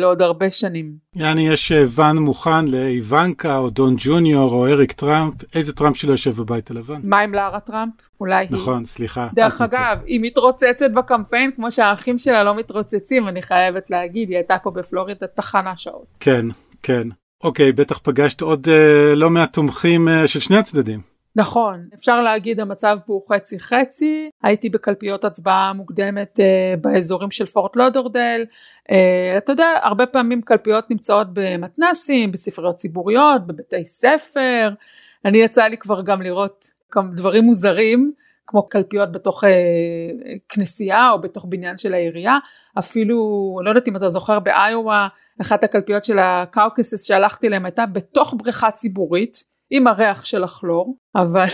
לעוד 0.00 0.22
הרבה 0.22 0.50
שנים. 0.50 0.92
יעני 1.14 1.48
יש 1.48 1.72
אה, 1.72 1.84
ואן 1.88 2.16
מוכן 2.16 2.64
לאיוונקה 2.68 3.58
או 3.58 3.70
דון 3.70 3.94
ג'וניור 3.98 4.52
או 4.52 4.66
אריק 4.66 4.92
טראמפ, 4.92 5.34
איזה 5.54 5.72
טראמפ 5.72 5.96
שלא 5.96 6.10
יושב 6.12 6.36
בבית 6.36 6.70
הלבן? 6.70 7.00
מה 7.02 7.20
עם 7.20 7.34
לארה 7.34 7.60
טראמפ? 7.60 7.92
אולי 8.20 8.36
היא. 8.36 8.48
נכון, 8.50 8.84
סליחה. 8.84 9.28
דרך 9.34 9.60
אגב, 9.60 9.98
היא 10.06 10.20
מתרוצצת 10.22 10.90
בקמפיין 10.90 11.50
כמו 11.52 11.72
שהאחים 11.72 12.18
שלה 12.18 12.44
לא 12.44 12.56
מתרוצצים, 12.56 13.28
אני 13.28 13.42
חייבת 13.42 13.90
להגיד, 13.90 14.28
היא 14.28 14.36
הייתה 14.36 14.56
פה 14.62 14.70
בפלורידה 14.70 15.26
תחנה 15.26 15.76
שעות. 15.76 16.06
כן, 16.20 16.46
כן. 16.82 17.08
אוקיי, 17.44 17.72
בטח 17.72 17.98
פגשת 17.98 18.40
עוד 18.40 18.68
אה, 18.68 19.14
לא 19.14 19.30
מעט 19.30 19.52
תומכים 19.52 20.08
אה, 20.08 20.26
של 20.26 20.40
שני 20.40 20.56
הצדדים. 20.56 21.15
נכון, 21.36 21.88
אפשר 21.94 22.22
להגיד 22.22 22.60
המצב 22.60 22.98
פה 23.06 23.12
הוא 23.12 23.22
חצי 23.34 23.58
חצי, 23.58 24.30
הייתי 24.42 24.68
בקלפיות 24.68 25.24
הצבעה 25.24 25.72
מוקדמת 25.72 26.40
אה, 26.40 26.74
באזורים 26.80 27.30
של 27.30 27.46
פורט 27.46 27.76
לודורדל, 27.76 28.44
אה, 28.90 29.38
אתה 29.38 29.52
יודע, 29.52 29.66
הרבה 29.82 30.06
פעמים 30.06 30.42
קלפיות 30.42 30.90
נמצאות 30.90 31.26
במתנסים, 31.32 32.32
בספריות 32.32 32.76
ציבוריות, 32.76 33.46
בבתי 33.46 33.84
ספר, 33.84 34.70
אני 35.24 35.38
יצא 35.38 35.64
לי 35.64 35.76
כבר 35.76 36.02
גם 36.02 36.22
לראות 36.22 36.64
כמה 36.90 37.08
דברים 37.14 37.44
מוזרים, 37.44 38.12
כמו 38.46 38.68
קלפיות 38.68 39.12
בתוך 39.12 39.44
אה, 39.44 39.50
כנסייה 40.48 41.10
או 41.10 41.20
בתוך 41.20 41.46
בניין 41.48 41.78
של 41.78 41.94
העירייה, 41.94 42.38
אפילו, 42.78 43.16
לא 43.64 43.70
יודעת 43.70 43.88
אם 43.88 43.96
אתה 43.96 44.08
זוכר 44.08 44.40
באיואה, 44.40 45.08
אחת 45.40 45.64
הקלפיות 45.64 46.04
של 46.04 46.18
ה 46.18 46.28
caucuses 46.28 47.06
שהלכתי 47.06 47.48
להם 47.48 47.64
הייתה 47.64 47.86
בתוך 47.86 48.34
בריכה 48.38 48.70
ציבורית 48.70 49.55
עם 49.70 49.86
הריח 49.86 50.24
של 50.24 50.44
הכלור 50.44 50.96
אבל 51.16 51.44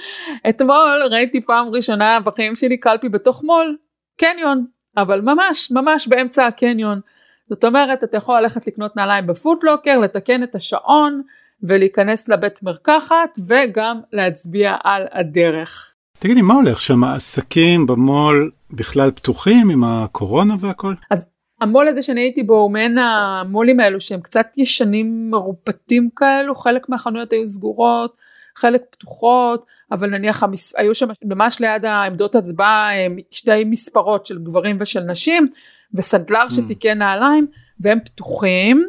אתמול 0.48 1.02
ראיתי 1.10 1.40
פעם 1.40 1.68
ראשונה 1.68 2.20
בחיים 2.20 2.54
שלי 2.54 2.76
קלפי 2.76 3.08
בתוך 3.08 3.44
מול 3.44 3.76
קניון 4.20 4.66
אבל 4.96 5.20
ממש 5.20 5.70
ממש 5.70 6.08
באמצע 6.08 6.46
הקניון 6.46 7.00
זאת 7.48 7.64
אומרת 7.64 8.04
אתה 8.04 8.16
יכול 8.16 8.40
ללכת 8.40 8.66
לקנות 8.66 8.96
נעליים 8.96 9.26
ב 9.26 9.32
Foot 9.32 9.59
Locker 9.59 9.98
לתקן 9.98 10.42
את 10.42 10.54
השעון 10.54 11.22
ולהיכנס 11.62 12.28
לבית 12.28 12.62
מרקחת 12.62 13.38
וגם 13.48 14.00
להצביע 14.12 14.76
על 14.84 15.06
הדרך. 15.12 15.94
תגידי 16.18 16.42
מה 16.42 16.54
הולך 16.54 16.80
שם 16.80 17.04
עסקים 17.04 17.86
במול 17.86 18.50
בכלל 18.70 19.10
פתוחים 19.10 19.70
עם 19.70 19.84
הקורונה 19.84 20.54
והכל? 20.60 20.94
אז 21.10 21.26
המו"ל 21.60 21.88
הזה 21.88 22.02
שאני 22.02 22.20
הייתי 22.20 22.42
בו 22.42 22.54
הוא 22.54 22.70
מעין 22.70 22.98
המו"לים 22.98 23.80
האלו 23.80 24.00
שהם 24.00 24.20
קצת 24.20 24.46
ישנים 24.56 25.30
מרופטים 25.30 26.10
כאלו, 26.16 26.54
חלק 26.54 26.88
מהחנויות 26.88 27.32
היו 27.32 27.46
סגורות, 27.46 28.16
חלק 28.56 28.82
פתוחות, 28.90 29.64
אבל 29.92 30.10
נניח 30.10 30.42
המס... 30.42 30.74
היו 30.76 30.94
שם 30.94 31.08
ממש 31.24 31.60
ליד 31.60 31.84
העמדות 31.84 32.34
הצבעה 32.34 32.90
שתי 33.30 33.64
מספרות 33.64 34.26
של 34.26 34.38
גברים 34.38 34.76
ושל 34.80 35.00
נשים, 35.00 35.48
וסנדלר 35.94 36.46
mm. 36.48 36.54
שתיקן 36.54 36.98
נעליים, 36.98 37.46
והם 37.80 37.98
פתוחים. 38.04 38.84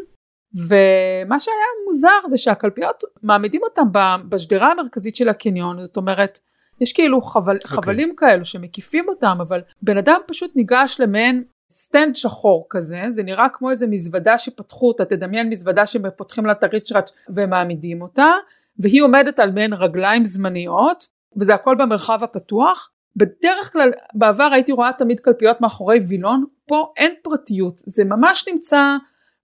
ומה 0.67 1.39
שהיה 1.39 1.57
מוזר 1.87 2.27
זה 2.27 2.37
שהקלפיות 2.37 3.03
מעמידים 3.23 3.61
אותם 3.63 3.83
בשדרה 4.29 4.71
המרכזית 4.71 5.15
של 5.15 5.29
הקניון, 5.29 5.81
זאת 5.81 5.97
אומרת, 5.97 6.39
יש 6.81 6.93
כאילו 6.93 7.21
חבל, 7.21 7.55
okay. 7.55 7.63
אוקיי. 7.63 7.75
חבלים 7.75 8.15
כאלו 8.15 8.45
שמקיפים 8.45 9.09
אותם, 9.09 9.37
אבל 9.41 9.61
בן 9.81 9.97
אדם 9.97 10.19
פשוט 10.27 10.55
ניגש 10.55 10.97
למעין 10.99 11.43
סטנד 11.71 12.15
שחור 12.15 12.67
כזה, 12.69 13.01
זה 13.09 13.23
נראה 13.23 13.49
כמו 13.49 13.71
איזה 13.71 13.87
מזוודה 13.87 14.37
שפתחו 14.37 14.87
אותה, 14.87 15.05
תדמיין 15.05 15.49
מזוודה 15.49 15.85
שפותחים 15.85 16.45
לה 16.45 16.51
את 16.51 16.63
הריצ'ראץ' 16.63 17.11
ומעמידים 17.29 18.01
אותה, 18.01 18.31
והיא 18.79 19.01
עומדת 19.01 19.39
על 19.39 19.51
מעין 19.51 19.73
רגליים 19.73 20.25
זמניות, 20.25 21.05
וזה 21.37 21.53
הכל 21.53 21.75
במרחב 21.75 22.23
הפתוח. 22.23 22.91
בדרך 23.15 23.71
כלל 23.73 23.91
בעבר 24.13 24.49
הייתי 24.51 24.71
רואה 24.71 24.91
תמיד 24.97 25.19
קלפיות 25.19 25.61
מאחורי 25.61 25.99
וילון, 25.99 26.45
פה 26.65 26.93
אין 26.97 27.13
פרטיות, 27.21 27.81
זה 27.85 28.03
ממש 28.03 28.47
נמצא 28.47 28.95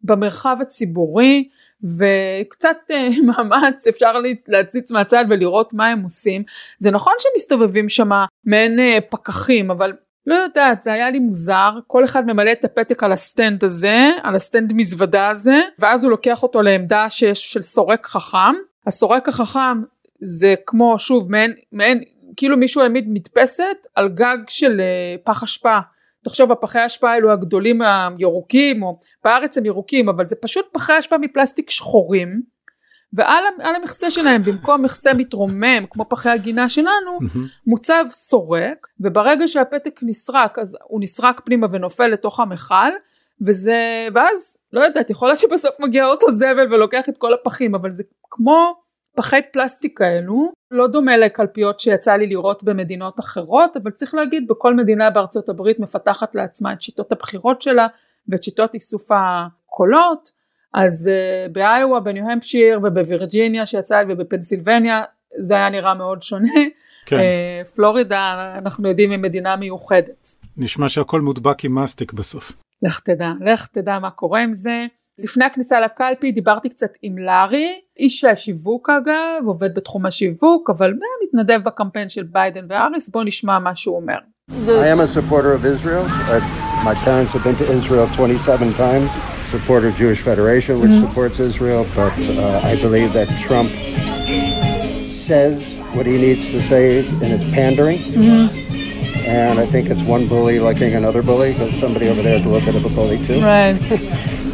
במרחב 0.02 0.58
הציבורי, 0.62 1.50
וקצת 1.84 2.78
אה, 2.92 3.10
מאמץ 3.28 3.88
אפשר 3.88 4.14
להציץ 4.48 4.92
מהצד 4.92 5.26
ולראות 5.30 5.74
מה 5.74 5.88
הם 5.88 6.04
עושים. 6.04 6.44
זה 6.78 6.92
נכון 6.92 7.14
שמסתובבים 7.20 7.90
שם 7.90 8.10
מעין 8.46 8.80
אה, 8.80 8.98
פקחים, 9.10 9.72
אבל 9.72 9.94
לא 10.28 10.36
יודעת, 10.36 10.84
זה 10.84 10.94
היה 10.94 11.10
לי 11.10 11.20
מוזר, 11.20 11.72
כל 11.88 12.04
אחד 12.04 12.26
ממלא 12.26 12.52
את 12.52 12.66
הפתק 12.66 13.04
על 13.04 13.12
הסטנד 13.12 13.64
הזה, 13.64 14.10
על 14.24 14.36
הסטנד 14.36 14.74
מזוודה 14.74 15.30
הזה, 15.30 15.62
ואז 15.80 16.04
הוא 16.04 16.12
לוקח 16.12 16.44
אותו 16.44 16.62
לעמדה 16.62 17.10
שיש 17.10 17.54
של 17.54 17.62
סורק 17.62 18.06
חכם. 18.06 18.56
הסורק 18.88 19.30
החכם 19.30 19.82
זה 20.20 20.54
כמו, 20.66 21.00
שוב, 21.00 21.32
מעין, 21.32 21.54
מעין, 21.72 22.04
כאילו 22.38 22.58
מישהו 22.58 22.82
העמיד 22.82 23.06
מדפסת 23.08 23.88
על 23.96 24.10
גג 24.10 24.38
של 24.48 24.82
אה, 24.82 25.26
פח 25.26 25.44
אשפה. 25.44 25.78
תחשוב, 26.24 26.52
הפחי 26.52 26.80
האשפה 26.80 27.12
האלו 27.12 27.32
הגדולים 27.32 27.82
הירוקים, 27.82 28.84
או 28.84 29.00
בארץ 29.24 29.58
הם 29.58 29.66
ירוקים, 29.66 30.10
אבל 30.10 30.28
זה 30.28 30.36
פשוט 30.42 30.66
פחי 30.72 31.00
אשפה 31.00 31.18
מפלסטיק 31.18 31.70
שחורים. 31.70 32.42
ועל 33.14 33.76
המכסה 33.76 34.12
שלהם 34.12 34.42
במקום 34.42 34.82
מכסה 34.84 35.14
מתרומם 35.14 35.86
כמו 35.90 36.10
פחי 36.10 36.30
הגינה 36.30 36.70
שלנו 36.70 37.20
מוצב 37.68 38.06
סורק 38.10 38.88
וברגע 39.00 39.48
שהפתק 39.48 40.00
נסרק 40.04 40.60
אז 40.60 40.78
הוא 40.84 41.02
נסרק 41.02 41.42
פנימה 41.46 41.68
ונופל 41.72 42.08
לתוך 42.08 42.40
המכל 42.40 42.92
וזה 43.42 44.08
ואז 44.16 44.58
לא 44.74 44.82
יודעת 44.82 45.10
יכול 45.10 45.28
להיות 45.28 45.40
שבסוף 45.40 45.80
מגיע 45.80 46.06
אוטו 46.06 46.32
זבל 46.32 46.74
ולוקח 46.74 47.10
את 47.10 47.18
כל 47.18 47.34
הפחים 47.34 47.76
אבל 47.76 47.92
זה 47.92 48.04
כמו 48.32 48.76
פחי 49.16 49.40
פלסטיק 49.54 49.98
כאלו. 49.98 50.52
לא 50.72 50.88
דומה 50.88 51.18
לקלפיות 51.18 51.80
שיצא 51.80 52.16
לי 52.16 52.28
לראות 52.28 52.64
במדינות 52.64 53.20
אחרות 53.20 53.78
אבל 53.78 53.92
צריך 53.92 54.16
להגיד 54.16 54.48
בכל 54.48 54.74
מדינה 54.74 55.10
בארצות 55.10 55.50
הברית 55.50 55.80
מפתחת 55.80 56.36
לעצמה 56.36 56.74
את 56.74 56.82
שיטות 56.82 57.12
הבחירות 57.12 57.62
שלה 57.62 57.88
ואת 58.28 58.44
שיטות 58.44 58.74
איסוף 58.74 59.08
הקולות 59.12 60.32
אז 60.76 61.10
uh, 61.10 61.52
באיואה, 61.52 62.00
בניו 62.00 62.30
המפשיר 62.30 62.80
ובווירג'יניה 62.84 63.66
שיצא 63.66 64.02
לי 64.02 64.14
ובפנסילבניה 64.14 65.02
זה 65.40 65.56
היה 65.56 65.70
נראה 65.70 65.94
מאוד 65.94 66.22
שונה. 66.22 66.54
כן. 67.06 67.18
Uh, 67.18 67.68
פלורידה 67.76 68.54
אנחנו 68.58 68.90
יודעים 68.90 69.12
היא 69.12 69.20
מדינה 69.20 69.56
מיוחדת. 69.56 70.28
נשמע 70.58 70.90
שהכל 70.90 71.22
מודבק 71.22 71.66
עם 71.66 71.76
מסטיק 71.76 72.14
בסוף. 72.14 72.52
לך 72.82 73.00
תדע, 73.00 73.32
לך 73.42 73.68
תדע 73.68 74.00
מה 74.00 74.10
קורה 74.10 74.44
עם 74.44 74.54
זה. 74.54 74.86
לפני 75.20 75.46
הכניסה 75.46 75.80
לקלפי 75.80 76.32
דיברתי 76.32 76.70
קצת 76.70 76.92
עם 77.02 77.18
לארי, 77.18 77.80
איש 78.00 78.24
השיווק 78.24 78.90
אגב, 78.90 79.46
עובד 79.46 79.76
בתחום 79.76 80.06
השיווק, 80.06 80.70
אבל 80.70 80.94
מתנדב 81.24 81.64
בקמפיין 81.64 82.10
של 82.10 82.24
ביידן 82.24 82.66
והאריס, 82.70 83.10
בוא 83.10 83.24
נשמע 83.24 83.60
מה 83.60 83.76
שהוא 83.76 83.96
אומר. 83.96 84.18
I 84.52 84.88
am 84.96 85.00
a 85.00 85.08
supporter 85.08 85.54
of 85.54 85.66
Israel. 85.66 86.06
I, 86.36 86.38
my 86.90 86.96
parents 87.06 87.34
have 87.34 87.44
been 87.44 87.56
to 87.56 87.68
Israel 87.78 88.08
27 88.16 88.74
times. 88.74 89.35
Supporter 89.60 89.88
of 89.88 89.96
Jewish 89.96 90.22
Federation, 90.22 90.80
which 90.80 90.92
mm-hmm. 90.92 91.08
supports 91.08 91.40
Israel, 91.40 91.88
but 91.96 92.18
uh, 92.30 92.60
I 92.64 92.76
believe 92.76 93.14
that 93.14 93.28
Trump 93.40 93.72
says 95.08 95.76
what 95.94 96.06
he 96.06 96.18
needs 96.18 96.50
to 96.52 96.62
say 96.62 97.06
and 97.08 97.24
is 97.24 97.44
pandering. 97.46 98.00
Mm-hmm. 98.00 98.66
And 99.26 99.60
I 99.60 99.66
think 99.66 99.90
it's 99.90 100.02
one 100.02 100.28
bully 100.28 100.60
liking 100.60 100.94
another 100.94 101.24
bully 101.24 101.54
because 101.54 101.76
somebody 101.80 102.10
over 102.10 102.22
there 102.22 102.36
is 102.36 102.46
a 102.46 102.50
little 102.50 102.66
bit 102.66 102.76
of 102.76 102.86
a 102.86 102.94
bully 102.94 103.24
too. 103.26 103.42
Right. 103.42 103.74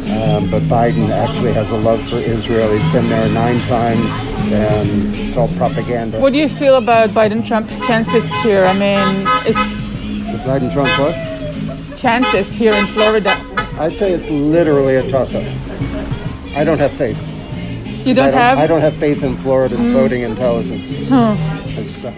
um, 0.08 0.50
but 0.50 0.62
Biden 0.62 1.10
actually 1.10 1.52
has 1.52 1.70
a 1.70 1.76
love 1.76 2.02
for 2.08 2.16
Israel. 2.16 2.72
He's 2.72 2.92
been 2.92 3.08
there 3.08 3.28
nine 3.34 3.60
times, 3.68 4.06
and 4.52 5.14
it's 5.14 5.36
all 5.36 5.48
propaganda. 5.56 6.20
What 6.20 6.32
do 6.32 6.38
you 6.38 6.48
feel 6.48 6.76
about 6.76 7.10
Biden 7.10 7.46
Trump 7.46 7.68
chances 7.86 8.32
here? 8.42 8.64
I 8.64 8.72
mean, 8.72 9.26
it's. 9.44 9.64
The 10.32 10.38
Biden 10.48 10.72
Trump 10.72 10.88
what? 10.98 11.98
Chances 11.98 12.54
here 12.54 12.72
in 12.72 12.86
Florida. 12.86 13.51
I'd 13.82 13.96
say 13.96 14.12
it's 14.12 14.30
literally 14.56 14.94
a 15.02 15.04
toss-up. 15.10 15.46
I 16.60 16.62
don't 16.68 16.80
have 16.84 16.94
faith. 17.02 17.20
You 18.06 18.14
don't, 18.14 18.26
I 18.26 18.30
don't 18.30 18.46
have? 18.46 18.58
I 18.64 18.66
don't 18.72 18.84
have 18.88 18.96
faith 19.04 19.20
in 19.28 19.34
Florida's 19.42 19.80
mm. 19.80 19.98
voting 19.98 20.22
intelligence. 20.32 20.86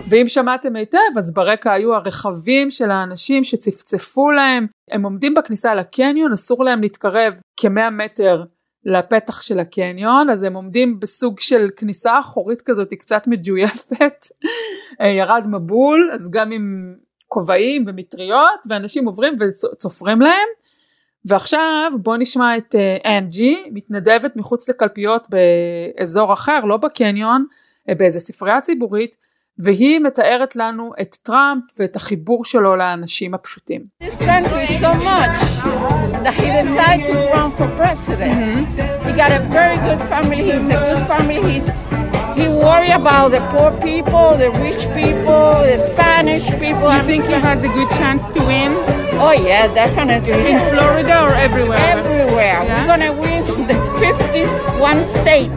ואם 0.09 0.28
שמעתם 0.28 0.76
היטב, 0.76 0.99
אז 1.18 1.35
ברקע 1.35 1.73
היו 1.73 1.94
הרכבים 1.94 2.71
של 2.71 2.90
האנשים 2.90 3.44
שצפצפו 3.44 4.30
להם. 4.30 4.66
הם 4.90 5.02
עומדים 5.02 5.35
בכניסה 5.35 5.75
לקניון, 5.75 6.33
אסור 6.33 6.64
להם 6.64 6.83
להתקרב 6.83 7.35
כמאה 7.56 7.90
מטר 7.90 8.44
לפתח 8.85 9.42
של 9.42 9.59
הקניון, 9.59 10.30
אז 10.30 10.42
הם 10.42 10.54
עומדים 10.54 11.00
בסוג 11.00 11.40
של 11.40 11.68
כניסה 11.76 12.21
אחורית 12.21 12.62
כזאת, 12.62 12.90
היא 12.90 12.99
קצת 12.99 13.26
מג'ויפת. 13.26 14.26
ירד 15.00 15.44
מבול, 15.47 16.11
אז 16.14 16.30
גם 16.30 16.52
עם 16.52 16.94
כובעים 17.28 17.85
ומטריות, 17.87 18.61
ואנשים 18.68 19.06
עוברים 19.06 19.37
וצופרים 19.40 20.21
להם. 20.21 20.49
ועכשיו 21.25 21.93
בוא 22.02 22.16
נשמע 22.16 22.57
את 22.57 22.75
אה, 22.75 23.19
אנג'י, 23.19 23.64
מתנדבת 23.73 24.37
מחוץ 24.37 24.69
לקלפיות 24.69 25.26
באזור 25.31 26.33
אחר, 26.33 26.61
לא 26.64 26.76
בקניון, 26.76 27.45
אה, 27.88 27.95
באיזה 27.95 28.21
ספרייה 28.21 28.61
ציבורית, 28.61 29.16
והיא 29.59 30.00
מתארת 30.00 30.57
לנו 30.57 30.90
את 31.00 31.16
טראמפ 31.23 31.62
ואת 31.78 31.97
החיבור 31.97 32.45
שלו 32.45 32.76
לאנשים 32.76 33.35
הפשוטים. 33.35 33.83
This 34.02 34.19
country 34.19 34.64
is 34.69 34.81
so 34.81 34.95
much 34.95 35.40
that 36.25 36.35
he 36.40 36.49
decided 36.62 37.07
to 37.12 37.16
run 37.35 37.50
for 37.59 37.69
president. 37.81 38.35
Mm-hmm. 38.35 39.09
He 39.09 39.12
got 39.23 39.31
a 39.40 39.43
very 39.59 39.76
good 39.87 40.00
family, 40.11 40.43
he's 40.50 40.69
a 40.69 40.78
good 40.87 41.02
family, 41.11 41.40
he's 41.49 41.93
He 42.38 42.46
worry 42.66 42.90
about 42.90 43.28
the 43.36 43.42
poor 43.52 43.70
people, 43.88 44.26
the 44.42 44.50
rich 44.66 44.82
people, 44.98 45.44
the 45.70 45.78
Spanish 45.90 46.46
people. 46.62 46.88
You 46.96 47.02
think 47.08 47.22
he 47.32 47.36
has 47.48 47.60
a 47.68 47.70
good 47.78 47.90
chance 48.00 48.22
to 48.34 48.40
win? 48.50 48.72
Oh 49.26 49.34
yeah, 49.48 49.64
definitely. 49.82 50.40
In 50.52 50.58
Florida 50.70 51.14
or 51.24 51.32
everywhere? 51.46 51.92
Everywhere. 51.98 52.60
Yeah? 52.64 52.74
We're 52.74 52.88
gonna 52.92 53.12
win 53.22 53.42
the 53.70 53.76
51 54.00 55.04
state. 55.04 55.50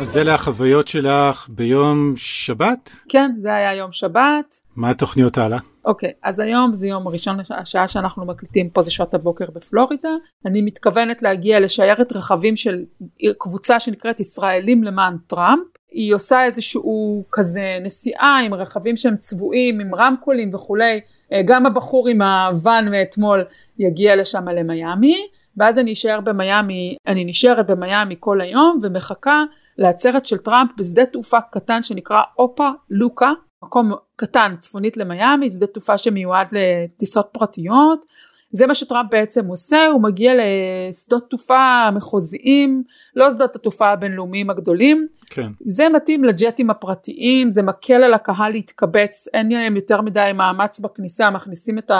אז 0.00 0.16
אלה 0.16 0.34
החוויות 0.34 0.88
שלך 0.88 1.46
ביום 1.48 2.14
שבת? 2.16 2.90
כן, 3.08 3.30
זה 3.40 3.54
היה 3.54 3.74
יום 3.74 3.92
שבת. 3.92 4.62
מה 4.76 4.90
התוכניות 4.90 5.38
הלאה? 5.38 5.58
אוקיי, 5.84 6.12
אז 6.22 6.40
היום 6.40 6.74
זה 6.74 6.88
יום 6.88 7.08
ראשון, 7.08 7.38
השעה 7.50 7.88
שאנחנו 7.88 8.24
מקליטים 8.26 8.70
פה 8.70 8.82
זה 8.82 8.90
שעות 8.90 9.14
הבוקר 9.14 9.44
בפלורידה. 9.54 10.08
אני 10.46 10.62
מתכוונת 10.62 11.22
להגיע 11.22 11.60
לשיירת 11.60 12.12
רכבים 12.12 12.56
של 12.56 12.84
קבוצה 13.38 13.80
שנקראת 13.80 14.20
ישראלים 14.20 14.84
למען 14.84 15.16
טראמפ. 15.26 15.62
היא 15.90 16.14
עושה 16.14 16.44
איזשהו 16.44 17.24
כזה 17.32 17.78
נסיעה 17.82 18.40
עם 18.44 18.54
רכבים 18.54 18.96
שהם 18.96 19.16
צבועים, 19.16 19.80
עם 19.80 19.94
רמקולים 19.94 20.54
וכולי. 20.54 21.00
אה, 21.32 21.40
גם 21.44 21.66
הבחור 21.66 22.08
עם 22.08 22.22
הוואן 22.22 22.88
מאתמול 22.90 23.44
יגיע 23.78 24.16
לשם 24.16 24.48
למיאמי, 24.48 25.26
ואז 25.56 25.78
אני 25.78 25.92
אשאר 25.92 26.20
במיאמי, 26.20 26.96
אני 27.06 27.24
נשארת 27.24 27.66
במיאמי 27.66 28.16
כל 28.20 28.40
היום 28.40 28.78
ומחכה 28.82 29.44
לעצרת 29.78 30.26
של 30.26 30.38
טראמפ 30.38 30.70
בשדה 30.78 31.06
תעופה 31.06 31.38
קטן 31.52 31.82
שנקרא 31.82 32.22
אופה 32.38 32.68
לוקה, 32.90 33.32
מקום 33.64 33.92
קטן 34.16 34.54
צפונית 34.58 34.96
למיאמי, 34.96 35.50
שדה 35.50 35.66
תעופה 35.66 35.98
שמיועד 35.98 36.48
לטיסות 36.52 37.28
פרטיות. 37.32 38.06
זה 38.56 38.66
מה 38.66 38.74
שטראמפ 38.74 39.10
בעצם 39.10 39.46
עושה, 39.46 39.86
הוא 39.86 40.02
מגיע 40.02 40.32
לשדות 40.34 41.30
תעופה 41.30 41.90
מחוזיים, 41.94 42.82
לא 43.16 43.30
שדות 43.30 43.56
התעופה 43.56 43.88
הבינלאומיים 43.88 44.50
הגדולים. 44.50 45.06
כן. 45.30 45.50
זה 45.60 45.88
מתאים 45.88 46.24
לג'טים 46.24 46.70
הפרטיים, 46.70 47.50
זה 47.50 47.62
מקל 47.62 48.02
על 48.02 48.14
הקהל 48.14 48.52
להתקבץ, 48.52 49.28
אין 49.34 49.52
להם 49.52 49.76
יותר 49.76 50.00
מדי 50.00 50.30
מאמץ 50.34 50.80
בכניסה, 50.80 51.30
מכניסים 51.30 51.78
את 51.78 51.90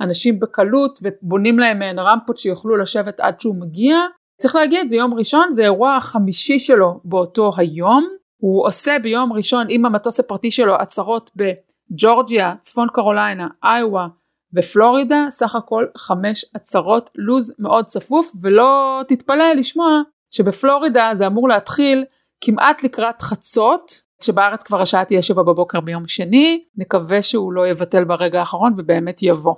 האנשים 0.00 0.40
בקלות 0.40 0.98
ובונים 1.02 1.58
להם 1.58 1.78
מעין 1.78 1.98
רמפות 1.98 2.38
שיוכלו 2.38 2.76
לשבת 2.76 3.20
עד 3.20 3.40
שהוא 3.40 3.56
מגיע. 3.60 3.96
צריך 4.38 4.56
להגיד, 4.56 4.90
זה 4.90 4.96
יום 4.96 5.14
ראשון, 5.14 5.52
זה 5.52 5.62
אירוע 5.62 5.96
החמישי 5.96 6.58
שלו 6.58 7.00
באותו 7.04 7.52
היום. 7.56 8.08
הוא 8.36 8.66
עושה 8.66 8.96
ביום 9.02 9.32
ראשון 9.32 9.66
עם 9.68 9.86
המטוס 9.86 10.20
הפרטי 10.20 10.50
שלו 10.50 10.74
עצרות 10.74 11.30
בג'ורג'יה, 11.36 12.54
צפון 12.60 12.88
קרוליינה, 12.92 13.48
איואה 13.64 14.06
ופלורידה, 14.54 15.26
סך 15.30 15.54
הכל 15.54 15.86
חמש 15.96 16.44
עצרות, 16.54 17.10
לוז 17.14 17.54
מאוד 17.58 17.84
צפוף, 17.84 18.32
ולא 18.42 19.00
תתפלא 19.08 19.52
לשמוע 19.52 20.02
שבפלורידה 20.30 21.10
זה 21.12 21.26
אמור 21.26 21.48
להתחיל 21.48 22.04
כמעט 22.40 22.82
לקראת 22.82 23.22
חצות, 23.22 24.02
כשבארץ 24.20 24.62
כבר 24.62 24.82
השעה 24.82 25.04
תהיה 25.04 25.22
שבע 25.22 25.42
בבוקר 25.42 25.80
ביום 25.80 26.08
שני, 26.08 26.64
נקווה 26.76 27.22
שהוא 27.22 27.52
לא 27.52 27.68
יבטל 27.68 28.04
ברגע 28.04 28.38
האחרון 28.38 28.72
ובאמת 28.76 29.22
יבוא. 29.22 29.54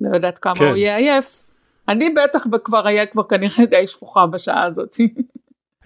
לא 0.00 0.14
יודעת 0.14 0.38
כמה 0.38 0.54
כן. 0.54 0.64
הוא 0.64 0.76
יהיה 0.76 0.96
עייף. 0.96 1.50
אני 1.88 2.10
בטח 2.10 2.46
כבר 2.64 2.84
אהיה 2.84 3.06
כבר 3.06 3.22
כנראה 3.22 3.66
די 3.70 3.86
שפוכה 3.86 4.26
בשעה 4.26 4.64
הזאת. 4.64 4.96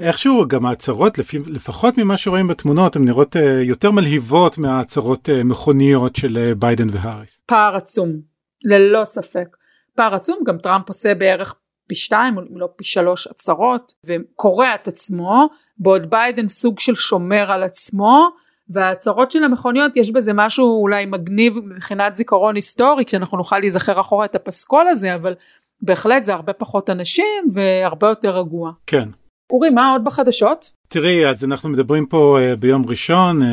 איכשהו 0.01 0.49
גם 0.49 0.67
ההצהרות, 0.67 1.19
לפי, 1.19 1.39
לפחות 1.47 1.99
ממה 1.99 2.17
שרואים 2.17 2.49
בתמונות, 2.49 2.97
הן 2.97 3.05
נראות 3.05 3.37
uh, 3.37 3.39
יותר 3.63 3.91
מלהיבות 3.91 4.59
מההצהרות 4.59 5.29
uh, 5.29 5.45
מכוניות 5.45 6.17
של 6.17 6.39
uh, 6.53 6.55
ביידן 6.55 6.89
והאריס. 6.93 7.43
פער 7.47 7.77
עצום, 7.77 8.30
ללא 8.65 9.05
ספק. 9.05 9.57
פער 9.95 10.15
עצום, 10.15 10.39
גם 10.47 10.59
טראמפ 10.59 10.89
עושה 10.89 11.15
בערך 11.15 11.55
פי 11.89 11.95
שתיים, 11.95 12.39
אם 12.39 12.59
לא 12.59 12.69
פי 12.77 12.85
שלוש 12.85 13.27
הצהרות, 13.27 13.93
וקורע 14.07 14.75
את 14.75 14.89
עצמו, 14.89 15.49
בעוד 15.79 16.11
ביידן 16.11 16.49
סוג 16.49 16.81
של 16.81 16.95
שומר 16.95 17.53
על 17.53 17.63
עצמו, 17.63 18.29
וההצהרות 18.69 19.33
של 19.33 19.45
המכוניות 19.45 19.97
יש 19.97 20.13
בזה 20.13 20.33
משהו 20.35 20.83
אולי 20.83 21.07
מגניב 21.07 21.59
מבחינת 21.59 22.15
זיכרון 22.15 22.55
היסטורי, 22.55 23.05
כשאנחנו 23.05 23.39
נוכל 23.39 23.59
להיזכר 23.59 24.01
אחורה 24.01 24.25
את 24.25 24.35
הפסקול 24.35 24.89
הזה, 24.89 25.15
אבל 25.15 25.35
בהחלט 25.83 26.23
זה 26.23 26.35
הרבה 26.35 26.53
פחות 26.53 26.91
אנשים 26.91 27.45
והרבה 27.53 28.09
יותר 28.09 28.39
רגוע. 28.39 28.71
כן. 28.87 29.09
אורי, 29.53 29.71
מה 29.71 29.93
עוד 29.93 30.05
בחדשות? 30.05 30.71
תראי, 30.93 31.27
אז 31.27 31.45
אנחנו 31.45 31.69
מדברים 31.69 32.07
פה 32.07 32.39
uh, 32.39 32.57
ביום 32.57 32.87
ראשון, 32.87 33.43
uh, 33.43 33.45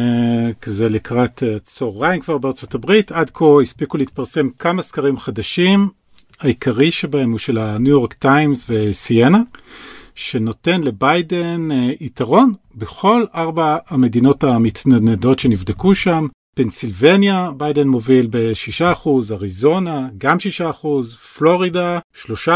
כזה 0.61 0.89
לקראת 0.89 1.43
אה, 1.43 1.59
צהריים 1.59 2.21
כבר 2.21 2.37
בארצות 2.37 2.75
הברית, 2.75 3.11
עד 3.11 3.29
כה 3.33 3.45
הספיקו 3.61 3.97
להתפרסם 3.97 4.49
כמה 4.59 4.81
סקרים 4.81 5.17
חדשים, 5.17 5.89
העיקרי 6.39 6.91
שבהם 6.91 7.31
הוא 7.31 7.39
של 7.39 7.57
הניו 7.57 7.91
יורק 7.91 8.13
טיימס 8.13 8.65
וסיינה, 8.69 9.41
שנותן 10.15 10.81
לביידן 10.81 11.61
יתרון 11.99 12.53
בכל 12.75 13.25
ארבע 13.35 13.77
המדינות 13.87 14.43
המתנדנדות 14.43 15.39
שנבדקו 15.39 15.95
שם. 15.95 16.25
פנסילבניה, 16.55 17.51
ביידן 17.57 17.87
מוביל 17.87 18.27
ב-6%, 18.29 19.09
אריזונה, 19.31 20.07
גם 20.17 20.37
6%, 20.83 20.87
פלורידה, 21.37 21.99
3%, 22.25 22.49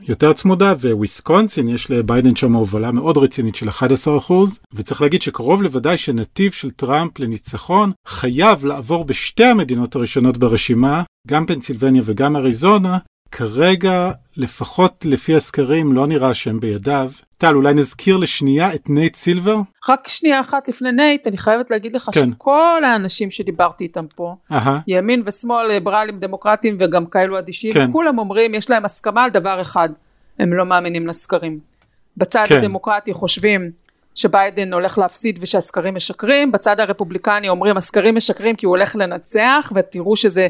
יותר 0.00 0.32
צמודה, 0.32 0.74
וויסקונסין, 0.80 1.68
יש 1.68 1.90
לביידן 1.90 2.36
שם 2.36 2.52
הובלה 2.52 2.92
מאוד 2.92 3.18
רצינית 3.18 3.54
של 3.54 3.68
11%, 3.68 4.32
וצריך 4.72 5.02
להגיד 5.02 5.22
שקרוב 5.22 5.62
לוודאי 5.62 5.98
שנתיב 5.98 6.52
של 6.52 6.70
טראמפ 6.70 7.18
לניצחון 7.18 7.92
חייב 8.06 8.64
לעבור 8.64 9.04
בשתי 9.04 9.44
המדינות 9.44 9.96
הראשונות 9.96 10.38
ברשימה, 10.38 11.02
גם 11.28 11.46
פנסילבניה 11.46 12.02
וגם 12.04 12.36
אריזונה, 12.36 12.98
כרגע, 13.30 14.10
לפחות 14.38 15.04
לפי 15.04 15.36
הסקרים, 15.36 15.92
לא 15.92 16.06
נראה 16.06 16.34
שהם 16.34 16.60
בידיו. 16.60 17.10
טל, 17.38 17.54
אולי 17.54 17.74
נזכיר 17.74 18.16
לשנייה 18.16 18.74
את 18.74 18.90
נייט 18.90 19.16
סילבר? 19.16 19.56
רק 19.88 20.08
שנייה 20.08 20.40
אחת 20.40 20.68
לפני 20.68 20.92
נייט, 20.92 21.26
אני 21.26 21.38
חייבת 21.38 21.70
להגיד 21.70 21.96
לך 21.96 22.10
כן. 22.12 22.32
שכל 22.32 22.82
האנשים 22.84 23.30
שדיברתי 23.30 23.84
איתם 23.84 24.04
פה, 24.16 24.34
אהה, 24.52 24.80
ימין 24.86 25.22
ושמאל, 25.26 25.66
ליברלים, 25.66 26.20
דמוקרטים 26.20 26.76
וגם 26.80 27.06
כאלו 27.06 27.38
אדישים, 27.38 27.72
כן. 27.72 27.92
כולם 27.92 28.18
אומרים, 28.18 28.54
יש 28.54 28.70
להם 28.70 28.84
הסכמה 28.84 29.24
על 29.24 29.30
דבר 29.30 29.60
אחד, 29.60 29.88
הם 30.38 30.52
לא 30.52 30.64
מאמינים 30.64 31.06
לסקרים. 31.06 31.58
בצד 32.16 32.44
כן. 32.48 32.58
הדמוקרטי 32.58 33.12
חושבים 33.12 33.70
שביידן 34.14 34.72
הולך 34.72 34.98
להפסיד 34.98 35.38
ושהסקרים 35.40 35.94
משקרים, 35.94 36.52
בצד 36.52 36.80
הרפובליקני 36.80 37.48
אומרים 37.48 37.76
הסקרים 37.76 38.14
משקרים 38.14 38.56
כי 38.56 38.66
הוא 38.66 38.76
הולך 38.76 38.96
לנצח, 38.96 39.72
ותראו 39.74 40.16
שזה 40.16 40.48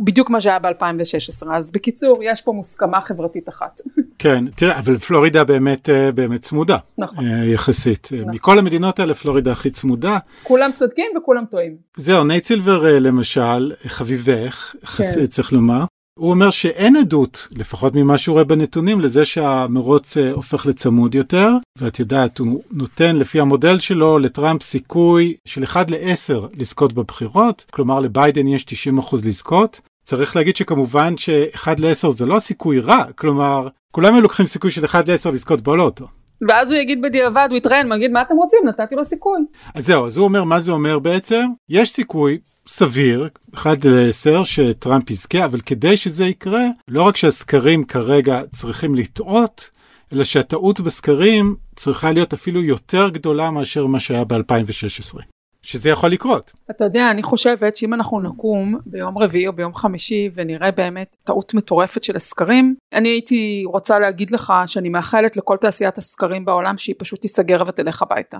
בדיוק 0.00 0.30
מה 0.30 0.40
שהיה 0.40 0.58
ב-2016. 0.58 1.54
אז 1.54 1.72
בקיצור, 1.72 2.18
יש 2.22 2.40
פה 2.40 2.52
מוסכמה 2.52 3.00
חברתית 3.00 3.48
אחת. 3.48 3.80
כן, 4.18 4.44
תראה, 4.56 4.78
אבל 4.78 4.98
פלורידה 4.98 5.44
באמת, 5.44 5.90
אה, 5.90 6.12
באמת 6.12 6.42
צמודה. 6.42 6.76
נכון. 6.98 7.26
אה, 7.26 7.44
יחסית. 7.44 8.08
אה, 8.12 8.22
מכל 8.26 8.58
המדינות 8.58 8.98
האלה, 8.98 9.14
פלורידה 9.14 9.52
הכי 9.52 9.70
צמודה. 9.70 10.18
כולם 10.42 10.72
צודקים 10.72 11.06
וכולם 11.16 11.44
טועים. 11.50 11.76
זהו, 11.96 12.24
נייט 12.24 12.44
סילבר 12.44 12.86
אה, 12.86 12.98
למשל, 12.98 13.72
חביבך, 13.86 14.74
חס... 14.84 15.14
כן. 15.14 15.26
צריך 15.26 15.52
לומר, 15.52 15.84
הוא 16.22 16.30
אומר 16.30 16.50
שאין 16.50 16.96
עדות, 16.96 17.48
לפחות 17.58 17.94
ממה 17.94 18.18
שהוא 18.18 18.32
רואה 18.32 18.44
בנתונים, 18.44 19.00
לזה 19.00 19.24
שהמרוץ 19.24 20.16
אה, 20.16 20.30
הופך 20.30 20.66
לצמוד 20.66 21.14
יותר, 21.14 21.50
ואת 21.78 21.98
יודעת, 21.98 22.38
הוא 22.38 22.62
נותן 22.70 23.16
לפי 23.16 23.40
המודל 23.40 23.78
שלו 23.78 24.18
לטראמפ 24.18 24.62
סיכוי 24.62 25.36
של 25.44 25.64
1 25.64 25.90
ל-10 25.90 26.34
לזכות 26.58 26.92
בבחירות, 26.92 27.64
כלומר 27.70 28.00
לביידן 28.00 28.46
יש 28.46 28.64
90% 29.00 29.16
לזכות. 29.26 29.80
צריך 30.04 30.36
להגיד 30.36 30.56
שכמובן 30.56 31.16
ש-1 31.16 31.68
ל-10 31.78 32.10
זה 32.10 32.26
לא 32.26 32.38
סיכוי 32.38 32.80
רע, 32.80 33.04
כלומר, 33.14 33.68
כולם 33.90 34.14
היו 34.14 34.22
לוקחים 34.22 34.46
סיכוי 34.46 34.70
של 34.70 34.84
1 34.84 35.08
ל-10 35.08 35.30
לזכות 35.30 35.60
בלוטו. 35.60 36.06
ואז 36.48 36.70
הוא 36.70 36.80
יגיד 36.80 37.02
בדיעבד, 37.02 37.46
הוא 37.50 37.56
יתראיין, 37.56 37.86
הוא 37.86 37.96
יגיד, 37.96 38.10
מה 38.10 38.22
אתם 38.22 38.34
רוצים? 38.34 38.60
נתתי 38.68 38.94
לו 38.96 39.04
סיכוי. 39.04 39.40
אז 39.74 39.86
זהו, 39.86 40.06
אז 40.06 40.16
הוא 40.16 40.24
אומר, 40.24 40.44
מה 40.44 40.60
זה 40.60 40.72
אומר 40.72 40.98
בעצם? 40.98 41.44
יש 41.68 41.90
סיכוי 41.90 42.38
סביר, 42.66 43.28
1 43.54 43.84
ל-10, 43.84 44.44
שטראמפ 44.44 45.10
יזכה, 45.10 45.44
אבל 45.44 45.60
כדי 45.60 45.96
שזה 45.96 46.24
יקרה, 46.24 46.64
לא 46.88 47.02
רק 47.02 47.16
שהסקרים 47.16 47.84
כרגע 47.84 48.42
צריכים 48.52 48.94
לטעות, 48.94 49.70
אלא 50.12 50.24
שהטעות 50.24 50.80
בסקרים 50.80 51.56
צריכה 51.76 52.12
להיות 52.12 52.32
אפילו 52.32 52.62
יותר 52.62 53.08
גדולה 53.08 53.50
מאשר 53.50 53.86
מה 53.86 54.00
שהיה 54.00 54.24
ב-2016. 54.24 55.18
שזה 55.62 55.90
יכול 55.90 56.10
לקרות. 56.10 56.52
אתה 56.70 56.84
יודע, 56.84 57.10
אני 57.10 57.22
חושבת 57.22 57.76
שאם 57.76 57.94
אנחנו 57.94 58.20
נקום 58.20 58.78
ביום 58.86 59.18
רביעי 59.18 59.46
או 59.46 59.52
ביום 59.52 59.74
חמישי 59.74 60.28
ונראה 60.34 60.70
באמת 60.70 61.16
טעות 61.24 61.54
מטורפת 61.54 62.04
של 62.04 62.16
הסקרים, 62.16 62.74
אני 62.92 63.08
הייתי 63.08 63.62
רוצה 63.66 63.98
להגיד 63.98 64.30
לך 64.30 64.52
שאני 64.66 64.88
מאחלת 64.88 65.36
לכל 65.36 65.56
תעשיית 65.60 65.98
הסקרים 65.98 66.44
בעולם 66.44 66.78
שהיא 66.78 66.94
פשוט 66.98 67.20
תיסגר 67.20 67.62
ותלך 67.66 68.02
הביתה. 68.02 68.38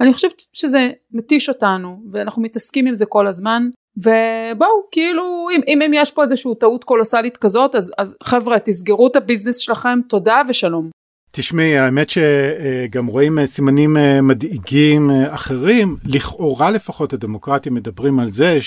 אני 0.00 0.12
חושבת 0.12 0.42
שזה 0.52 0.90
מתיש 1.12 1.48
אותנו 1.48 2.02
ואנחנו 2.10 2.42
מתעסקים 2.42 2.86
עם 2.86 2.94
זה 2.94 3.06
כל 3.06 3.26
הזמן 3.26 3.68
ובואו 3.96 4.82
כאילו 4.92 5.48
אם, 5.56 5.60
אם, 5.68 5.82
אם 5.82 5.90
יש 5.94 6.12
פה 6.12 6.22
איזושהי 6.22 6.54
טעות 6.60 6.84
קולוסלית 6.84 7.36
כזאת 7.36 7.74
אז, 7.74 7.92
אז 7.98 8.16
חבר'ה 8.22 8.58
תסגרו 8.58 9.06
את 9.06 9.16
הביזנס 9.16 9.58
שלכם 9.58 9.98
תודה 10.08 10.42
ושלום. 10.48 10.90
תשמעי, 11.32 11.78
האמת 11.78 12.10
שגם 12.10 13.06
רואים 13.06 13.38
אה, 13.38 13.46
סימנים 13.46 13.96
אה, 13.96 14.22
מדאיגים 14.22 15.10
אה, 15.10 15.34
אחרים, 15.34 15.96
לכאורה 16.04 16.70
לפחות 16.70 17.12
הדמוקרטים 17.12 17.74
מדברים 17.74 18.20
על 18.20 18.32
זה 18.32 18.58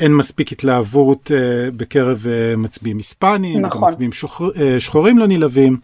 אין 0.00 0.14
מספיק 0.14 0.52
התלהבות 0.52 1.30
uh, 1.30 1.70
בקרב 1.76 2.24
uh, 2.24 2.56
מצביעים 2.56 2.96
היספנים, 2.96 3.60
נכון. 3.60 3.88
מצביעים 3.88 4.12
שוחר, 4.12 4.48
uh, 4.48 4.58
שחורים 4.78 5.18
לא 5.18 5.26
נלהבים, 5.26 5.76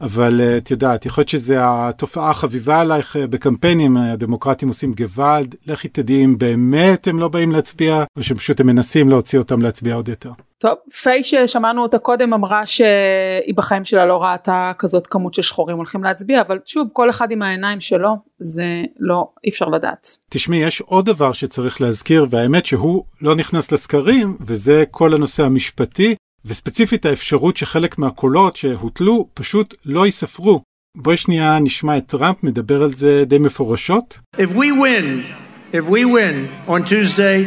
אבל 0.00 0.40
uh, 0.40 0.58
את 0.58 0.70
יודעת, 0.70 1.06
יכול 1.06 1.22
להיות 1.22 1.28
שזה 1.28 1.56
התופעה 1.60 2.30
החביבה 2.30 2.80
עלייך 2.80 3.16
uh, 3.16 3.18
בקמפיינים, 3.26 3.96
הדמוקרטים 3.96 4.68
עושים 4.68 4.94
גוואלד, 4.94 5.54
לכי 5.66 5.88
תדעי 5.88 6.24
אם 6.24 6.38
באמת 6.38 7.06
הם 7.06 7.18
לא 7.18 7.28
באים 7.28 7.52
להצביע, 7.52 8.04
או 8.16 8.22
שפשוט 8.22 8.60
הם 8.60 8.66
מנסים 8.66 9.08
להוציא 9.08 9.38
אותם 9.38 9.62
להצביע 9.62 9.94
עוד 9.94 10.08
יותר. 10.08 10.30
טוב, 10.62 10.74
פיי 11.02 11.24
ששמענו 11.24 11.82
אותה 11.82 11.98
קודם 11.98 12.32
אמרה 12.32 12.66
שהיא 12.66 13.54
בחיים 13.56 13.84
שלה 13.84 14.06
לא 14.06 14.22
ראתה 14.22 14.72
כזאת 14.78 15.06
כמות 15.06 15.34
של 15.34 15.42
שחורים 15.42 15.76
הולכים 15.76 16.04
להצביע, 16.04 16.40
אבל 16.40 16.58
שוב, 16.66 16.88
כל 16.92 17.10
אחד 17.10 17.30
עם 17.30 17.42
העיניים 17.42 17.80
שלו, 17.80 18.16
זה 18.40 18.64
לא, 18.98 19.28
אי 19.44 19.50
אפשר 19.50 19.68
לדעת. 19.68 20.16
תשמעי, 20.28 20.58
יש 20.58 20.80
עוד 20.80 21.06
דבר 21.06 21.32
שצריך 21.32 21.80
להזכיר, 21.80 22.26
והאמת 22.30 22.66
שהוא 22.66 23.04
לא 23.20 23.34
נכנס 23.34 23.51
לסקרים, 23.72 24.36
וזה 24.40 24.84
כל 24.90 25.14
הנושא 25.14 25.44
המשפטי, 25.44 26.14
וספציפית 26.44 27.06
האפשרות 27.06 27.56
שחלק 27.56 27.98
מהקולות 27.98 28.56
שהוטלו 28.56 29.28
פשוט 29.34 29.74
לא 29.84 30.06
ייספרו. 30.06 30.62
בואי 30.96 31.16
שנייה 31.16 31.58
נשמע 31.58 31.96
את 31.96 32.06
טראמפ 32.06 32.42
מדבר 32.42 32.82
על 32.82 32.94
זה 32.94 33.24
די 33.26 33.38
מפורשות. 33.38 34.18
If 34.36 34.50
we 34.50 34.72
win, 34.82 35.24
if 35.72 35.84
we 35.84 36.04
win 36.04 36.48
on 36.68 36.84
Tuesday, 36.84 37.38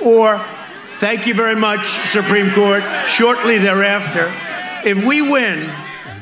or 0.00 0.40
thank 1.00 1.26
you 1.26 1.34
very 1.34 1.56
much, 1.56 1.84
Supreme 2.12 2.50
Court, 2.54 2.82
shortly 3.08 3.58
thereafter, 3.58 4.24
if 4.84 4.98
we 5.04 5.16
win, 5.34 5.58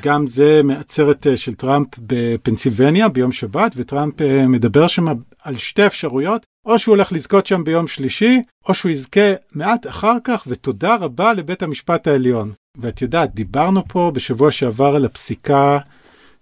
גם 0.03 0.27
זה 0.27 0.61
מעצרת 0.65 1.27
אה, 1.27 1.37
של 1.37 1.55
טראמפ 1.55 1.89
בפנסילבניה 1.99 3.09
ביום 3.09 3.33
שבת, 3.33 3.73
וטראמפ 3.77 4.23
אה, 4.23 4.47
מדבר 4.47 4.87
שם 4.87 5.05
על 5.43 5.57
שתי 5.57 5.87
אפשרויות, 5.87 6.47
או 6.67 6.79
שהוא 6.79 6.95
הולך 6.95 7.13
לזכות 7.13 7.47
שם 7.47 7.65
ביום 7.65 7.89
שלישי, 7.89 8.43
או 8.69 8.75
שהוא 8.75 8.91
יזכה 8.93 9.33
מעט 9.55 9.87
אחר 9.87 10.17
כך, 10.25 10.45
ותודה 10.47 10.95
רבה 10.95 11.33
לבית 11.33 11.63
המשפט 11.63 12.07
העליון. 12.07 12.53
ואת 12.79 13.03
יודעת, 13.03 13.35
דיברנו 13.35 13.83
פה 13.89 14.11
בשבוע 14.15 14.51
שעבר 14.51 14.97
על 14.97 15.05
הפסיקה 15.05 15.79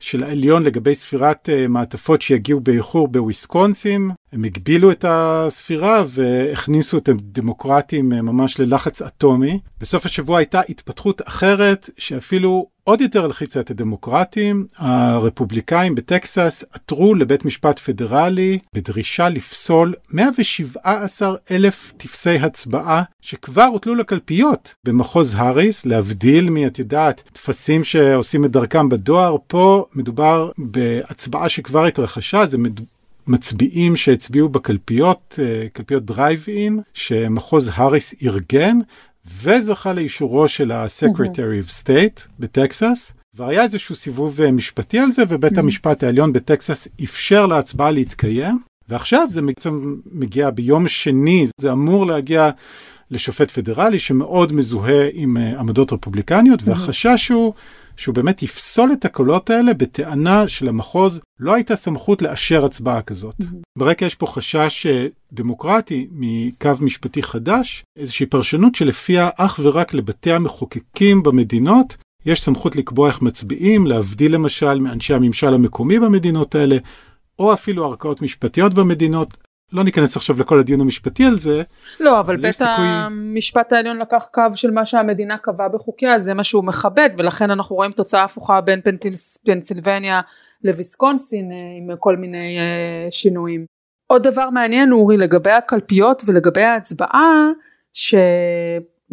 של 0.00 0.22
העליון 0.22 0.62
לגבי 0.62 0.94
ספירת 0.94 1.48
uh, 1.48 1.68
מעטפות 1.68 2.22
שיגיעו 2.22 2.60
באיחור 2.60 3.08
בוויסקונסין. 3.08 4.10
הם 4.32 4.44
הגבילו 4.44 4.90
את 4.90 5.04
הספירה 5.08 6.04
והכניסו 6.08 6.98
את 6.98 7.08
הדמוקרטים 7.08 8.08
ממש 8.08 8.60
ללחץ 8.60 9.02
אטומי. 9.02 9.60
בסוף 9.80 10.06
השבוע 10.06 10.38
הייתה 10.38 10.60
התפתחות 10.68 11.22
אחרת 11.28 11.90
שאפילו 11.98 12.66
עוד 12.90 13.00
יותר 13.00 13.24
הלחיצה 13.24 13.60
את 13.60 13.70
הדמוקרטים. 13.70 14.66
הרפובליקאים 14.76 15.94
בטקסס 15.94 16.64
עתרו 16.72 17.14
לבית 17.14 17.44
משפט 17.44 17.78
פדרלי 17.78 18.58
בדרישה 18.74 19.28
לפסול 19.28 19.94
117 20.10 21.34
אלף 21.50 21.92
טפסי 21.96 22.36
הצבעה 22.36 23.02
שכבר 23.20 23.62
הוטלו 23.62 23.94
לקלפיות 23.94 24.74
במחוז 24.84 25.34
האריס, 25.38 25.86
להבדיל 25.86 26.50
מאת 26.50 26.78
יודעת 26.78 27.22
טפסים 27.32 27.84
שעושים 27.84 28.44
את 28.44 28.50
דרכם 28.50 28.88
בדואר. 28.88 29.36
פה 29.46 29.84
מדובר 29.94 30.50
בהצבעה 30.58 31.48
שכבר 31.48 31.84
התרחשה, 31.84 32.46
זה 32.46 32.58
מד... 32.58 32.80
מצביעים 33.26 33.96
שהצביעו 33.96 34.48
בקלפיות, 34.48 35.38
קלפיות 35.72 36.04
דרייב 36.04 36.44
אין, 36.48 36.80
שמחוז 36.94 37.70
האריס 37.74 38.14
ארגן, 38.22 38.78
וזכה 39.42 39.92
לאישורו 39.92 40.48
של 40.48 40.72
ה-Secretary 40.72 41.66
of 41.66 41.84
State 41.84 42.28
בטקסס. 42.38 43.12
והיה 43.34 43.62
איזשהו 43.62 43.94
סיבוב 43.94 44.50
משפטי 44.52 44.98
על 44.98 45.12
זה, 45.12 45.22
ובית 45.28 45.58
המשפט 45.58 46.02
העליון 46.02 46.32
בטקסס 46.32 46.88
אפשר 47.04 47.46
להצבעה 47.46 47.90
להתקיים. 47.90 48.58
ועכשיו 48.88 49.26
זה 49.30 49.42
בעצם 49.42 49.96
מגיע 50.12 50.50
ביום 50.50 50.88
שני, 50.88 51.46
זה 51.60 51.72
אמור 51.72 52.06
להגיע 52.06 52.50
לשופט 53.10 53.50
פדרלי 53.50 54.00
שמאוד 54.00 54.52
מזוהה 54.52 55.08
עם 55.12 55.36
עמדות 55.36 55.92
רפובליקניות, 55.92 56.60
והחשש 56.64 57.28
הוא 57.28 57.52
שהוא 58.00 58.14
באמת 58.14 58.42
יפסול 58.42 58.92
את 58.92 59.04
הקולות 59.04 59.50
האלה 59.50 59.74
בטענה 59.74 60.48
שלמחוז 60.48 61.20
לא 61.40 61.54
הייתה 61.54 61.76
סמכות 61.76 62.22
לאשר 62.22 62.64
הצבעה 62.64 63.02
כזאת. 63.02 63.34
Mm-hmm. 63.40 63.78
ברקע 63.78 64.06
יש 64.06 64.14
פה 64.14 64.26
חשש 64.26 64.86
דמוקרטי 65.32 66.08
מקו 66.12 66.70
משפטי 66.80 67.22
חדש, 67.22 67.84
איזושהי 67.96 68.26
פרשנות 68.26 68.74
שלפיה 68.74 69.30
אך 69.36 69.60
ורק 69.62 69.94
לבתי 69.94 70.32
המחוקקים 70.32 71.22
במדינות 71.22 71.96
יש 72.26 72.42
סמכות 72.42 72.76
לקבוע 72.76 73.08
איך 73.08 73.22
מצביעים, 73.22 73.86
להבדיל 73.86 74.34
למשל 74.34 74.80
מאנשי 74.80 75.14
הממשל 75.14 75.54
המקומי 75.54 75.98
במדינות 75.98 76.54
האלה, 76.54 76.76
או 77.38 77.52
אפילו 77.52 77.84
ערכאות 77.84 78.22
משפטיות 78.22 78.74
במדינות. 78.74 79.36
לא 79.72 79.84
ניכנס 79.84 80.16
עכשיו 80.16 80.40
לכל 80.40 80.58
הדיון 80.58 80.80
המשפטי 80.80 81.24
על 81.24 81.38
זה. 81.38 81.62
לא, 82.00 82.20
אבל 82.20 82.36
בית 82.36 82.54
סיכוי... 82.54 82.74
המשפט 82.78 83.72
העליון 83.72 83.98
לקח 83.98 84.28
קו 84.32 84.42
של 84.54 84.70
מה 84.70 84.86
שהמדינה 84.86 85.38
קבעה 85.38 85.68
בחוקיה, 85.68 86.18
זה 86.18 86.34
מה 86.34 86.44
שהוא 86.44 86.64
מכבד, 86.64 87.10
ולכן 87.16 87.50
אנחנו 87.50 87.76
רואים 87.76 87.92
תוצאה 87.92 88.24
הפוכה 88.24 88.60
בין 88.60 88.80
פנטילס, 88.80 89.36
פנסילבניה 89.36 90.20
לוויסקונסין 90.64 91.50
עם 91.78 91.96
כל 91.98 92.16
מיני 92.16 92.58
uh, 92.58 93.12
שינויים. 93.12 93.64
עוד 94.06 94.22
דבר 94.22 94.50
מעניין 94.50 94.92
אורי 94.92 95.16
לגבי 95.16 95.50
הקלפיות 95.50 96.22
ולגבי 96.26 96.62
ההצבעה, 96.62 97.48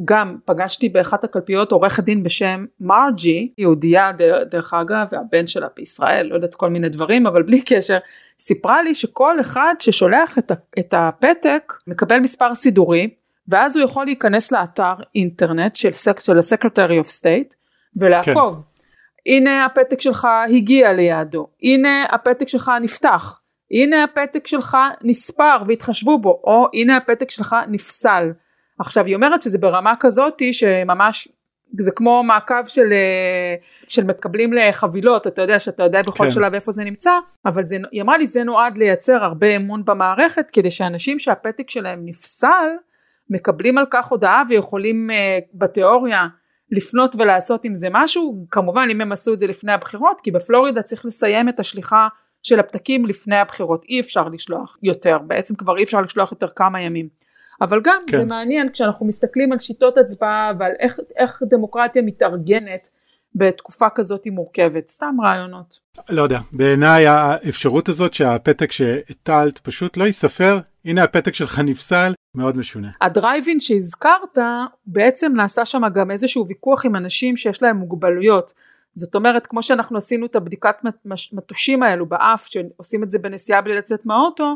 שגם 0.01 0.37
פגשתי 0.45 0.89
באחת 0.89 1.23
הקלפיות 1.23 1.71
עורכת 1.71 2.03
דין 2.03 2.23
בשם 2.23 2.65
מרג'י, 2.79 3.53
יהודייה 3.57 4.11
דרך 4.51 4.73
אגב, 4.73 5.07
והבן 5.11 5.47
שלה 5.47 5.67
בישראל, 5.75 6.25
לא 6.25 6.35
יודעת 6.35 6.55
כל 6.55 6.69
מיני 6.69 6.89
דברים, 6.89 7.27
אבל 7.27 7.43
בלי 7.43 7.61
קשר. 7.65 7.97
סיפרה 8.39 8.83
לי 8.83 8.93
שכל 8.93 9.41
אחד 9.41 9.75
ששולח 9.79 10.37
את, 10.37 10.51
את 10.79 10.93
הפתק 10.97 11.73
מקבל 11.87 12.19
מספר 12.19 12.55
סידורי 12.55 13.09
ואז 13.47 13.77
הוא 13.77 13.85
יכול 13.85 14.05
להיכנס 14.05 14.51
לאתר 14.51 14.93
אינטרנט 15.15 15.75
של, 15.75 15.91
של 16.19 16.37
ה-Secretary 16.37 17.03
of 17.03 17.21
State 17.21 17.55
ולעקוב. 17.95 18.55
כן. 18.55 19.31
הנה 19.31 19.65
הפתק 19.65 20.01
שלך 20.01 20.27
הגיע 20.49 20.93
ליעדו, 20.93 21.47
הנה 21.63 22.03
הפתק 22.03 22.47
שלך 22.47 22.71
נפתח, 22.81 23.41
הנה 23.71 24.03
הפתק 24.03 24.47
שלך 24.47 24.77
נספר 25.03 25.57
והתחשבו 25.67 26.21
בו, 26.21 26.41
או 26.43 26.67
הנה 26.73 26.97
הפתק 26.97 27.31
שלך 27.31 27.55
נפסל. 27.67 28.31
עכשיו 28.79 29.05
היא 29.05 29.15
אומרת 29.15 29.41
שזה 29.41 29.57
ברמה 29.57 29.93
כזאתי 29.99 30.53
שממש 30.53 31.27
זה 31.79 31.91
כמו 31.91 32.23
מעקב 32.23 32.65
של, 32.65 32.93
של 33.87 34.03
מקבלים 34.03 34.53
לחבילות, 34.53 35.27
אתה 35.27 35.41
יודע 35.41 35.59
שאתה 35.59 35.83
יודע 35.83 36.01
בכל 36.01 36.23
כן. 36.23 36.31
שלב 36.31 36.53
איפה 36.53 36.71
זה 36.71 36.83
נמצא, 36.83 37.11
אבל 37.45 37.65
זה, 37.65 37.77
היא 37.91 38.01
אמרה 38.01 38.17
לי 38.17 38.25
זה 38.25 38.43
נועד 38.43 38.77
לייצר 38.77 39.23
הרבה 39.23 39.55
אמון 39.55 39.85
במערכת, 39.85 40.49
כדי 40.51 40.71
שאנשים 40.71 41.19
שהפתק 41.19 41.69
שלהם 41.69 42.01
נפסל, 42.05 42.69
מקבלים 43.29 43.77
על 43.77 43.85
כך 43.91 44.07
הודעה 44.07 44.43
ויכולים 44.49 45.09
uh, 45.09 45.13
בתיאוריה 45.53 46.27
לפנות 46.71 47.15
ולעשות 47.15 47.65
עם 47.65 47.75
זה 47.75 47.87
משהו, 47.91 48.45
כמובן 48.51 48.87
אם 48.91 49.01
הם 49.01 49.11
עשו 49.11 49.33
את 49.33 49.39
זה 49.39 49.47
לפני 49.47 49.71
הבחירות, 49.71 50.21
כי 50.23 50.31
בפלורידה 50.31 50.81
צריך 50.81 51.05
לסיים 51.05 51.49
את 51.49 51.59
השליחה 51.59 52.07
של 52.43 52.59
הפתקים 52.59 53.05
לפני 53.05 53.37
הבחירות, 53.37 53.85
אי 53.89 53.99
אפשר 53.99 54.27
לשלוח 54.27 54.77
יותר, 54.83 55.17
בעצם 55.17 55.55
כבר 55.55 55.77
אי 55.77 55.83
אפשר 55.83 56.01
לשלוח 56.01 56.31
יותר 56.31 56.47
כמה 56.55 56.81
ימים. 56.81 57.09
אבל 57.61 57.81
גם 57.83 57.99
כן. 58.07 58.17
זה 58.17 58.25
מעניין 58.25 58.69
כשאנחנו 58.69 59.05
מסתכלים 59.05 59.51
על 59.51 59.59
שיטות 59.59 59.97
הצבעה 59.97 60.51
ועל 60.59 60.71
איך, 60.79 60.99
איך 61.17 61.43
דמוקרטיה 61.49 62.01
מתארגנת 62.01 62.89
בתקופה 63.35 63.89
כזאת 63.95 64.27
מורכבת, 64.27 64.89
סתם 64.89 65.15
רעיונות. 65.23 65.79
לא 66.09 66.21
יודע, 66.21 66.39
בעיניי 66.51 67.07
האפשרות 67.07 67.89
הזאת 67.89 68.13
שהפתק 68.13 68.71
שהטלת 68.71 69.57
פשוט 69.57 69.97
לא 69.97 70.03
ייספר, 70.03 70.59
הנה 70.85 71.03
הפתק 71.03 71.33
שלך 71.33 71.59
נפסל, 71.59 72.13
מאוד 72.35 72.57
משונה. 72.57 72.89
הדרייבין 73.01 73.59
שהזכרת, 73.59 74.37
בעצם 74.85 75.33
נעשה 75.35 75.65
שם 75.65 75.81
גם 75.95 76.11
איזשהו 76.11 76.47
ויכוח 76.47 76.85
עם 76.85 76.95
אנשים 76.95 77.37
שיש 77.37 77.63
להם 77.63 77.77
מוגבלויות. 77.77 78.53
זאת 78.93 79.15
אומרת, 79.15 79.47
כמו 79.47 79.63
שאנחנו 79.63 79.97
עשינו 79.97 80.25
את 80.25 80.35
הבדיקת 80.35 80.75
מטושים 81.33 81.83
האלו 81.83 82.05
באף, 82.05 82.45
שעושים 82.45 83.03
את 83.03 83.11
זה 83.11 83.19
בנסיעה 83.19 83.61
בלי 83.61 83.77
לצאת 83.77 84.05
מהאוטו, 84.05 84.55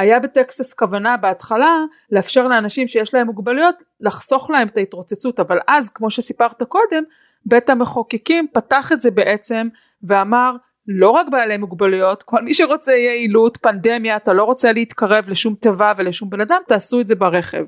היה 0.00 0.20
בטקסס 0.20 0.72
כוונה 0.72 1.16
בהתחלה 1.16 1.84
לאפשר 2.12 2.48
לאנשים 2.48 2.88
שיש 2.88 3.14
להם 3.14 3.26
מוגבלויות 3.26 3.82
לחסוך 4.00 4.50
להם 4.50 4.68
את 4.68 4.76
ההתרוצצות 4.76 5.40
אבל 5.40 5.58
אז 5.68 5.88
כמו 5.88 6.10
שסיפרת 6.10 6.62
קודם 6.62 7.02
בית 7.46 7.70
המחוקקים 7.70 8.46
פתח 8.52 8.92
את 8.92 9.00
זה 9.00 9.10
בעצם 9.10 9.68
ואמר 10.02 10.56
לא 10.88 11.10
רק 11.10 11.26
בעלי 11.30 11.56
מוגבלויות 11.56 12.22
כל 12.22 12.42
מי 12.42 12.54
שרוצה 12.54 12.92
יעילות 12.92 13.56
פנדמיה 13.56 14.16
אתה 14.16 14.32
לא 14.32 14.44
רוצה 14.44 14.72
להתקרב 14.72 15.28
לשום 15.28 15.54
תיבה 15.54 15.92
ולשום 15.96 16.30
בן 16.30 16.40
אדם 16.40 16.60
תעשו 16.68 17.00
את 17.00 17.06
זה 17.06 17.14
ברכב 17.14 17.64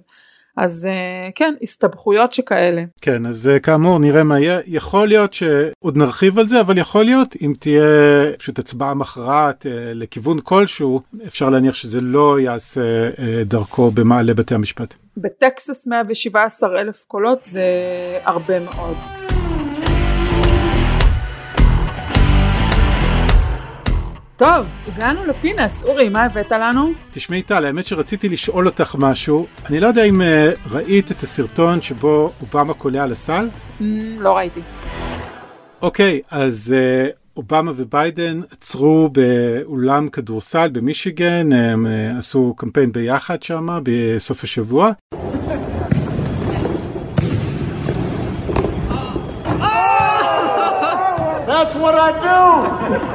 אז 0.57 0.89
כן 1.35 1.55
הסתבכויות 1.63 2.33
שכאלה. 2.33 2.83
כן 3.01 3.27
אז 3.27 3.51
כאמור 3.63 3.99
נראה 3.99 4.25
מה 4.25 4.41
יהיה 4.41 4.61
יכול 4.67 5.09
להיות 5.09 5.33
שעוד 5.33 5.97
נרחיב 5.97 6.39
על 6.39 6.49
זה 6.49 6.61
אבל 6.61 6.79
יכול 6.79 7.05
להיות 7.05 7.37
אם 7.43 7.53
תהיה 7.59 7.83
פשוט 8.39 8.59
הצבעה 8.59 8.95
מכרעת 8.95 9.67
לכיוון 9.95 10.41
כלשהו 10.41 11.01
אפשר 11.27 11.49
להניח 11.49 11.75
שזה 11.75 12.01
לא 12.01 12.41
יעשה 12.41 13.11
דרכו 13.45 13.91
במעלה 13.91 14.35
בתי 14.35 14.55
המשפט. 14.55 14.95
בטקסס 15.17 15.87
117 15.87 16.81
אלף 16.81 17.05
קולות 17.09 17.39
זה 17.45 17.63
הרבה 18.25 18.61
מאוד. 18.61 18.97
טוב, 24.43 24.67
הגענו 24.89 25.27
לפינאץ. 25.27 25.83
אורי, 25.83 26.09
מה 26.09 26.25
הבאת 26.25 26.53
לנו? 26.53 26.93
תשמעי 27.11 27.43
טל, 27.43 27.65
האמת 27.65 27.87
שרציתי 27.87 28.29
לשאול 28.29 28.67
אותך 28.67 28.97
משהו. 28.99 29.47
אני 29.67 29.81
לא 29.81 29.87
יודע 29.87 30.05
אם 30.05 30.21
uh, 30.21 30.25
ראית 30.71 31.11
את 31.11 31.23
הסרטון 31.23 31.83
שבו 31.83 32.33
אובמה 32.41 32.75
קולע 32.75 33.07
לסל? 33.07 33.49
Mm, 33.81 33.83
לא 34.19 34.37
ראיתי. 34.37 34.61
אוקיי, 35.83 36.21
אז 36.31 36.75
uh, 36.75 37.37
אובמה 37.37 37.73
וביידן 37.77 38.41
עצרו 38.51 39.09
באולם 39.13 40.09
כדורסל 40.09 40.69
במישיגן, 40.73 41.53
הם 41.53 41.87
uh, 41.87 42.19
עשו 42.19 42.55
קמפיין 42.57 42.93
ביחד 42.93 43.43
שם 43.43 43.79
בסוף 43.83 44.45
השבוע. 44.45 44.91
That's 51.47 51.75
what 51.77 51.95
I 51.95 52.11
do! 52.27 53.12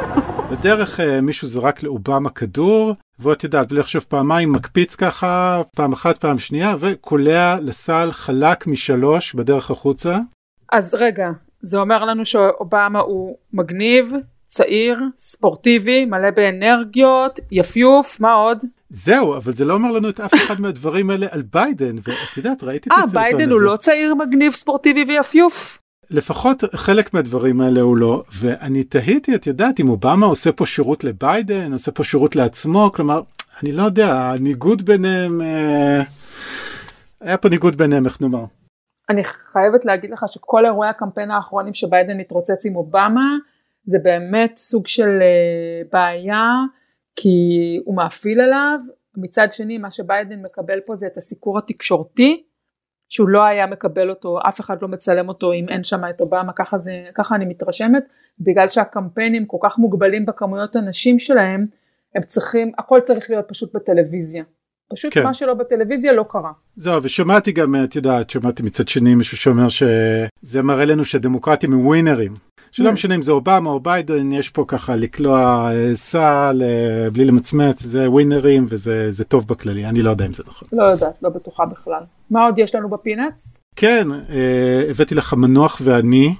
בדרך 0.51 0.99
uh, 0.99 1.21
מישהו 1.21 1.47
זרק 1.47 1.83
לאובמה 1.83 2.29
כדור, 2.29 2.93
והוא 3.19 3.33
את 3.33 3.43
יודעת, 3.43 3.67
בלי 3.67 3.79
לחשוב 3.79 4.05
פעמיים, 4.09 4.51
מקפיץ 4.51 4.95
ככה, 4.95 5.61
פעם 5.75 5.93
אחת, 5.93 6.17
פעם 6.17 6.39
שנייה, 6.39 6.75
וקולע 6.79 7.55
לסל 7.61 8.09
חלק 8.11 8.67
משלוש 8.67 9.33
בדרך 9.33 9.71
החוצה. 9.71 10.17
אז 10.71 10.93
רגע, 10.93 11.29
זה 11.61 11.77
אומר 11.77 12.05
לנו 12.05 12.25
שאובמה 12.25 12.99
הוא 12.99 13.37
מגניב, 13.53 14.13
צעיר, 14.47 14.99
ספורטיבי, 15.17 16.05
מלא 16.05 16.31
באנרגיות, 16.31 17.39
יפיוף, 17.51 18.19
מה 18.19 18.33
עוד? 18.33 18.63
זהו, 18.89 19.37
אבל 19.37 19.53
זה 19.53 19.65
לא 19.65 19.73
אומר 19.73 19.91
לנו 19.91 20.09
את 20.09 20.19
אף 20.19 20.33
אחד 20.33 20.61
מהדברים 20.61 21.09
האלה 21.09 21.27
על 21.31 21.41
ביידן, 21.41 21.95
ואת 21.95 22.37
יודעת, 22.37 22.63
ראיתי 22.63 22.89
את 22.89 22.93
אה, 22.93 22.97
הסרטון 22.97 23.23
הזה. 23.23 23.35
ביידן 23.37 23.51
הוא 23.51 23.61
לא 23.61 23.75
צעיר, 23.75 24.15
מגניב, 24.15 24.51
ספורטיבי 24.51 25.03
ויפיוף? 25.07 25.79
לפחות 26.09 26.63
חלק 26.75 27.13
מהדברים 27.13 27.61
האלה 27.61 27.81
הוא 27.81 27.97
לא, 27.97 28.23
ואני 28.39 28.83
תהיתי, 28.83 29.35
את 29.35 29.47
יודעת, 29.47 29.79
אם 29.79 29.89
אובמה 29.89 30.25
עושה 30.25 30.51
פה 30.51 30.65
שירות 30.65 31.03
לביידן, 31.03 31.73
עושה 31.73 31.91
פה 31.91 32.03
שירות 32.03 32.35
לעצמו, 32.35 32.91
כלומר, 32.93 33.21
אני 33.63 33.71
לא 33.71 33.83
יודע, 33.83 34.13
הניגוד 34.13 34.81
ביניהם, 34.81 35.41
אה, 35.41 36.01
היה 37.21 37.37
פה 37.37 37.49
ניגוד 37.49 37.75
ביניהם, 37.75 38.05
איך 38.05 38.21
נאמר. 38.21 38.43
אני 39.09 39.23
חייבת 39.23 39.85
להגיד 39.85 40.09
לך 40.09 40.25
שכל 40.27 40.65
אירועי 40.65 40.89
הקמפיין 40.89 41.31
האחרונים 41.31 41.73
שביידן 41.73 42.19
התרוצץ 42.19 42.65
עם 42.65 42.75
אובמה, 42.75 43.35
זה 43.85 43.97
באמת 44.03 44.57
סוג 44.57 44.87
של 44.87 45.19
אה, 45.21 45.81
בעיה, 45.91 46.49
כי 47.15 47.29
הוא 47.85 47.95
מאפיל 47.95 48.41
עליו, 48.41 48.79
מצד 49.17 49.47
שני 49.51 49.77
מה 49.77 49.91
שביידן 49.91 50.41
מקבל 50.41 50.79
פה 50.85 50.95
זה 50.95 51.07
את 51.07 51.17
הסיקור 51.17 51.57
התקשורתי, 51.57 52.43
שהוא 53.09 53.29
לא 53.29 53.43
היה 53.43 53.67
מקבל 53.67 54.09
אותו, 54.09 54.39
אף 54.47 54.59
אחד 54.59 54.81
לא 54.81 54.87
מצלם 54.87 55.27
אותו 55.29 55.53
אם 55.53 55.69
אין 55.69 55.83
שם 55.83 56.01
את 56.09 56.19
אובמה, 56.19 56.53
ככה, 56.55 56.77
זה, 56.77 56.91
ככה 57.15 57.35
אני 57.35 57.45
מתרשמת, 57.45 58.03
בגלל 58.39 58.69
שהקמפיינים 58.69 59.45
כל 59.45 59.57
כך 59.61 59.79
מוגבלים 59.79 60.25
בכמויות 60.25 60.75
הנשים 60.75 61.19
שלהם, 61.19 61.65
הם 62.15 62.21
צריכים, 62.21 62.71
הכל 62.77 62.99
צריך 63.03 63.29
להיות 63.29 63.45
פשוט 63.47 63.75
בטלוויזיה. 63.75 64.43
פשוט 64.93 65.13
כן. 65.13 65.23
מה 65.23 65.33
שלא 65.33 65.53
בטלוויזיה 65.53 66.13
לא 66.13 66.25
קרה. 66.29 66.51
זהו, 66.75 67.03
ושמעתי 67.03 67.51
גם, 67.51 67.75
את 67.83 67.95
יודעת, 67.95 68.29
שמעתי 68.29 68.63
מצד 68.63 68.87
שני 68.87 69.15
מישהו 69.15 69.37
שאומר 69.37 69.69
שזה 69.69 70.61
מראה 70.63 70.85
לנו 70.85 71.05
שהדמוקרטים 71.05 71.73
הם 71.73 71.87
ווינרים. 71.87 72.46
שלא 72.71 72.91
משנה 72.91 73.15
אם 73.15 73.21
זה 73.21 73.31
אובמה 73.31 73.69
או 73.69 73.79
ביידן, 73.79 74.31
יש 74.31 74.49
פה 74.49 74.65
ככה 74.67 74.95
לקלוע 74.95 75.69
אה, 75.71 75.95
סל 75.95 76.63
אה, 76.65 77.09
בלי 77.09 77.25
למצמץ, 77.25 77.81
זה 77.81 78.09
ווינרים 78.09 78.65
וזה 78.69 79.11
זה 79.11 79.23
טוב 79.23 79.47
בכללי, 79.47 79.85
אני 79.85 80.01
לא 80.01 80.09
יודע 80.09 80.25
אם 80.25 80.33
זה 80.33 80.43
נכון. 80.47 80.67
לא 80.71 80.83
יודעת, 80.83 81.13
לא 81.21 81.29
בטוחה 81.29 81.65
בכלל. 81.65 82.01
מה 82.29 82.45
עוד 82.45 82.59
יש 82.59 82.75
לנו 82.75 82.89
ב 82.89 82.97
peanuts? 82.97 83.61
כן, 83.75 84.07
אה, 84.29 84.83
הבאתי 84.89 85.15
לך 85.15 85.33
המנוח 85.33 85.81
ואני, 85.83 86.35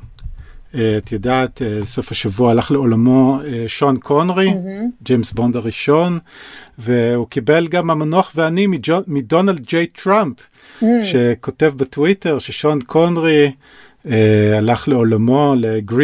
את 0.98 1.12
יודעת, 1.12 1.62
סוף 1.84 2.12
השבוע 2.12 2.52
הלך 2.52 2.72
לעולמו 2.72 3.40
שון 3.68 3.98
קונרי, 3.98 4.54
ג'יימס 5.04 5.34
בונד 5.34 5.56
הראשון, 5.56 6.20
והוא 6.78 7.28
קיבל 7.28 7.68
גם 7.68 7.90
המנוח 7.90 8.32
ואני 8.36 8.68
מדונלד 9.08 9.66
ג'יי 9.66 9.88
טראמפ, 9.88 10.36
שכותב 10.82 11.74
בטוויטר 11.78 12.40
ששון 12.40 12.82
קונרי 12.82 13.52
הלך 14.58 14.88
לעולמו 14.88 15.56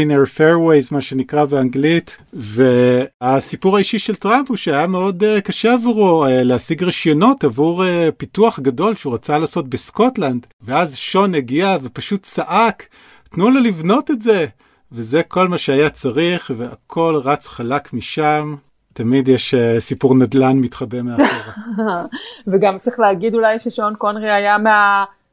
greater 0.09 0.37
fairways, 0.37 0.87
מה 0.91 1.01
שנקרא 1.01 1.45
באנגלית, 1.45 2.17
והסיפור 2.33 3.75
האישי 3.75 3.99
של 3.99 4.15
טראמפ 4.15 4.49
הוא 4.49 4.57
שהיה 4.57 4.87
מאוד 4.87 5.23
אה, 5.23 5.41
קשה 5.41 5.73
עבורו 5.73 6.25
אה, 6.25 6.43
להשיג 6.43 6.83
רישיונות 6.83 7.43
עבור 7.43 7.85
אה, 7.85 8.09
פיתוח 8.17 8.59
גדול 8.59 8.95
שהוא 8.95 9.13
רצה 9.13 9.37
לעשות 9.37 9.69
בסקוטלנד, 9.69 10.47
ואז 10.61 10.97
שון 10.97 11.35
הגיע 11.35 11.77
ופשוט 11.83 12.23
צעק, 12.23 12.87
תנו 13.29 13.49
לו 13.49 13.61
לבנות 13.61 14.11
את 14.11 14.21
זה, 14.21 14.45
וזה 14.91 15.23
כל 15.23 15.47
מה 15.47 15.57
שהיה 15.57 15.89
צריך, 15.89 16.51
והכל 16.57 17.21
רץ 17.23 17.47
חלק 17.47 17.93
משם. 17.93 18.55
תמיד 18.93 19.27
יש 19.27 19.53
אה, 19.53 19.79
סיפור 19.79 20.15
נדל"ן 20.15 20.57
מתחבא 20.57 21.01
מאחורה. 21.01 21.53
וגם 22.51 22.79
צריך 22.79 22.99
להגיד 22.99 23.33
אולי 23.35 23.59
ששון 23.59 23.95
קונרי 23.97 24.31
היה 24.31 24.57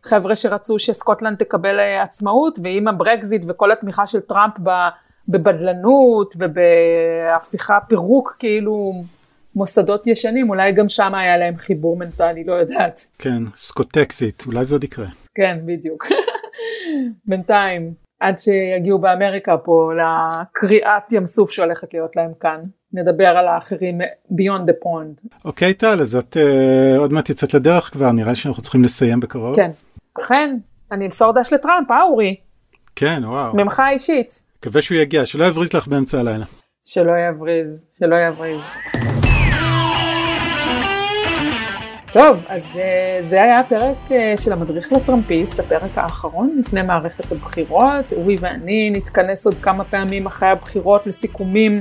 מהחבר'ה 0.05 0.37
שרצו 0.37 0.79
שסקוטלנד 0.79 1.39
תקבל 1.39 1.79
אה, 1.79 2.03
עצמאות, 2.03 2.59
ועם 2.63 2.89
הברקזיט 2.89 3.43
וכל 3.49 3.73
התמיכה 3.73 4.07
של 4.07 4.21
טראמפ 4.21 4.55
בבדלנות 5.29 6.35
ובהפיכה, 6.39 7.79
פירוק 7.89 8.37
כאילו 8.39 9.03
מוסדות 9.55 10.07
ישנים, 10.07 10.51
אולי 10.51 10.73
גם 10.73 10.89
שם 10.89 11.15
היה 11.15 11.37
להם 11.37 11.57
חיבור 11.57 11.97
מנטלי, 11.97 12.45
לא 12.45 12.53
יודעת. 12.53 13.01
כן, 13.19 13.43
סקוטקסית, 13.57 14.45
אולי 14.47 14.65
זה 14.65 14.75
עוד 14.75 14.85
יקרה. 14.85 15.07
כן, 15.35 15.53
בדיוק. 15.67 16.07
בינתיים, 17.29 17.93
עד 18.21 18.39
שיגיעו 18.39 18.99
באמריקה 18.99 19.57
פה 19.59 19.93
לקריאת 19.95 21.13
ים 21.13 21.27
סוף 21.27 21.51
שהולכת 21.51 21.95
להיות 21.95 22.17
להם 22.17 22.33
כאן, 22.41 22.61
נדבר 22.93 23.27
על 23.27 23.49
האחרים 23.49 24.01
beyond 24.33 24.69
the 24.69 24.85
pond. 24.85 25.29
אוקיי 25.45 25.75
טל, 25.75 26.01
אז 26.01 26.17
את 26.17 26.37
אה, 26.37 26.99
עוד 26.99 27.13
מעט 27.13 27.31
יצאת 27.31 27.55
לדרך 27.55 27.85
כבר, 27.93 28.13
נראה 28.13 28.31
לי 28.31 28.37
שאנחנו 28.37 28.63
צריכים 28.63 28.85
לסיים 28.85 29.21
בקרוב. 29.21 29.57
כן. 29.57 29.71
אכן, 30.21 30.57
אני 30.93 31.05
אמסור 31.05 31.33
דש 31.33 31.53
לטראמפ, 31.53 31.91
אה 31.91 32.03
אורי? 32.03 32.37
כן, 32.97 33.23
וואו. 33.25 33.57
ממך 33.57 33.83
אישית. 33.91 34.45
מקווה 34.59 34.83
שהוא 34.83 34.99
יגיע, 34.99 35.27
שלא 35.27 35.45
יבריז 35.45 35.73
לך 35.73 35.89
באמצע 35.89 36.21
הלילה. 36.21 36.45
שלא 36.85 37.13
יבריז, 37.29 37.87
שלא 37.99 38.17
יבריז. 38.29 38.67
טוב, 42.13 42.45
אז 42.49 42.65
uh, 42.75 42.79
זה 43.21 43.43
היה 43.43 43.61
הפרק 43.61 43.97
uh, 44.09 44.13
של 44.41 44.53
המדריך 44.53 44.93
לטראמפיסט, 44.93 45.61
הפרק 45.61 45.91
האחרון 45.99 46.57
לפני 46.59 46.83
מערכת 46.83 47.33
הבחירות. 47.33 48.13
אורי 48.13 48.37
ואני 48.41 48.91
נתכנס 48.91 49.47
עוד 49.47 49.55
כמה 49.63 49.85
פעמים 49.85 50.27
אחרי 50.27 50.49
הבחירות 50.49 51.07
לסיכומים, 51.07 51.79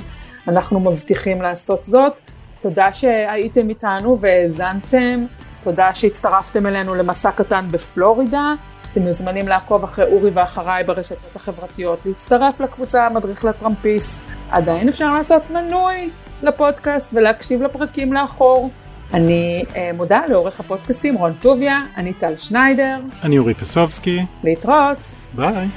אנחנו 0.47 0.79
מבטיחים 0.79 1.41
לעשות 1.41 1.85
זאת. 1.85 2.19
תודה 2.61 2.93
שהייתם 2.93 3.69
איתנו 3.69 4.19
והאזנתם, 4.19 5.25
תודה 5.63 5.93
שהצטרפתם 5.93 6.65
אלינו 6.65 6.95
למסע 6.95 7.31
קטן 7.31 7.65
בפלורידה. 7.71 8.53
אתם 8.91 9.01
מוזמנים 9.01 9.47
לעקוב 9.47 9.83
אחרי 9.83 10.05
אורי 10.05 10.29
ואחריי 10.33 10.83
ברשתות 10.83 11.35
החברתיות, 11.35 11.99
להצטרף 12.05 12.59
לקבוצה 12.59 13.05
המדריך 13.05 13.45
לטראמפיסט. 13.45 14.19
עדיין 14.51 14.87
אפשר 14.87 15.11
לעשות 15.11 15.49
מנוי 15.49 16.09
לפודקאסט 16.43 17.09
ולהקשיב 17.13 17.61
לפרקים 17.61 18.13
לאחור. 18.13 18.69
אני 19.13 19.63
אה, 19.75 19.91
מודה 19.93 20.21
לעורך 20.29 20.59
הפודקאסטים 20.59 21.15
רון 21.15 21.33
טוביה, 21.33 21.81
אני 21.97 22.13
טל 22.13 22.37
שניידר, 22.37 22.99
אני 23.23 23.37
אורי 23.37 23.53
פסובסקי, 23.53 24.25
להתראות. 24.43 24.97
ביי. 25.33 25.67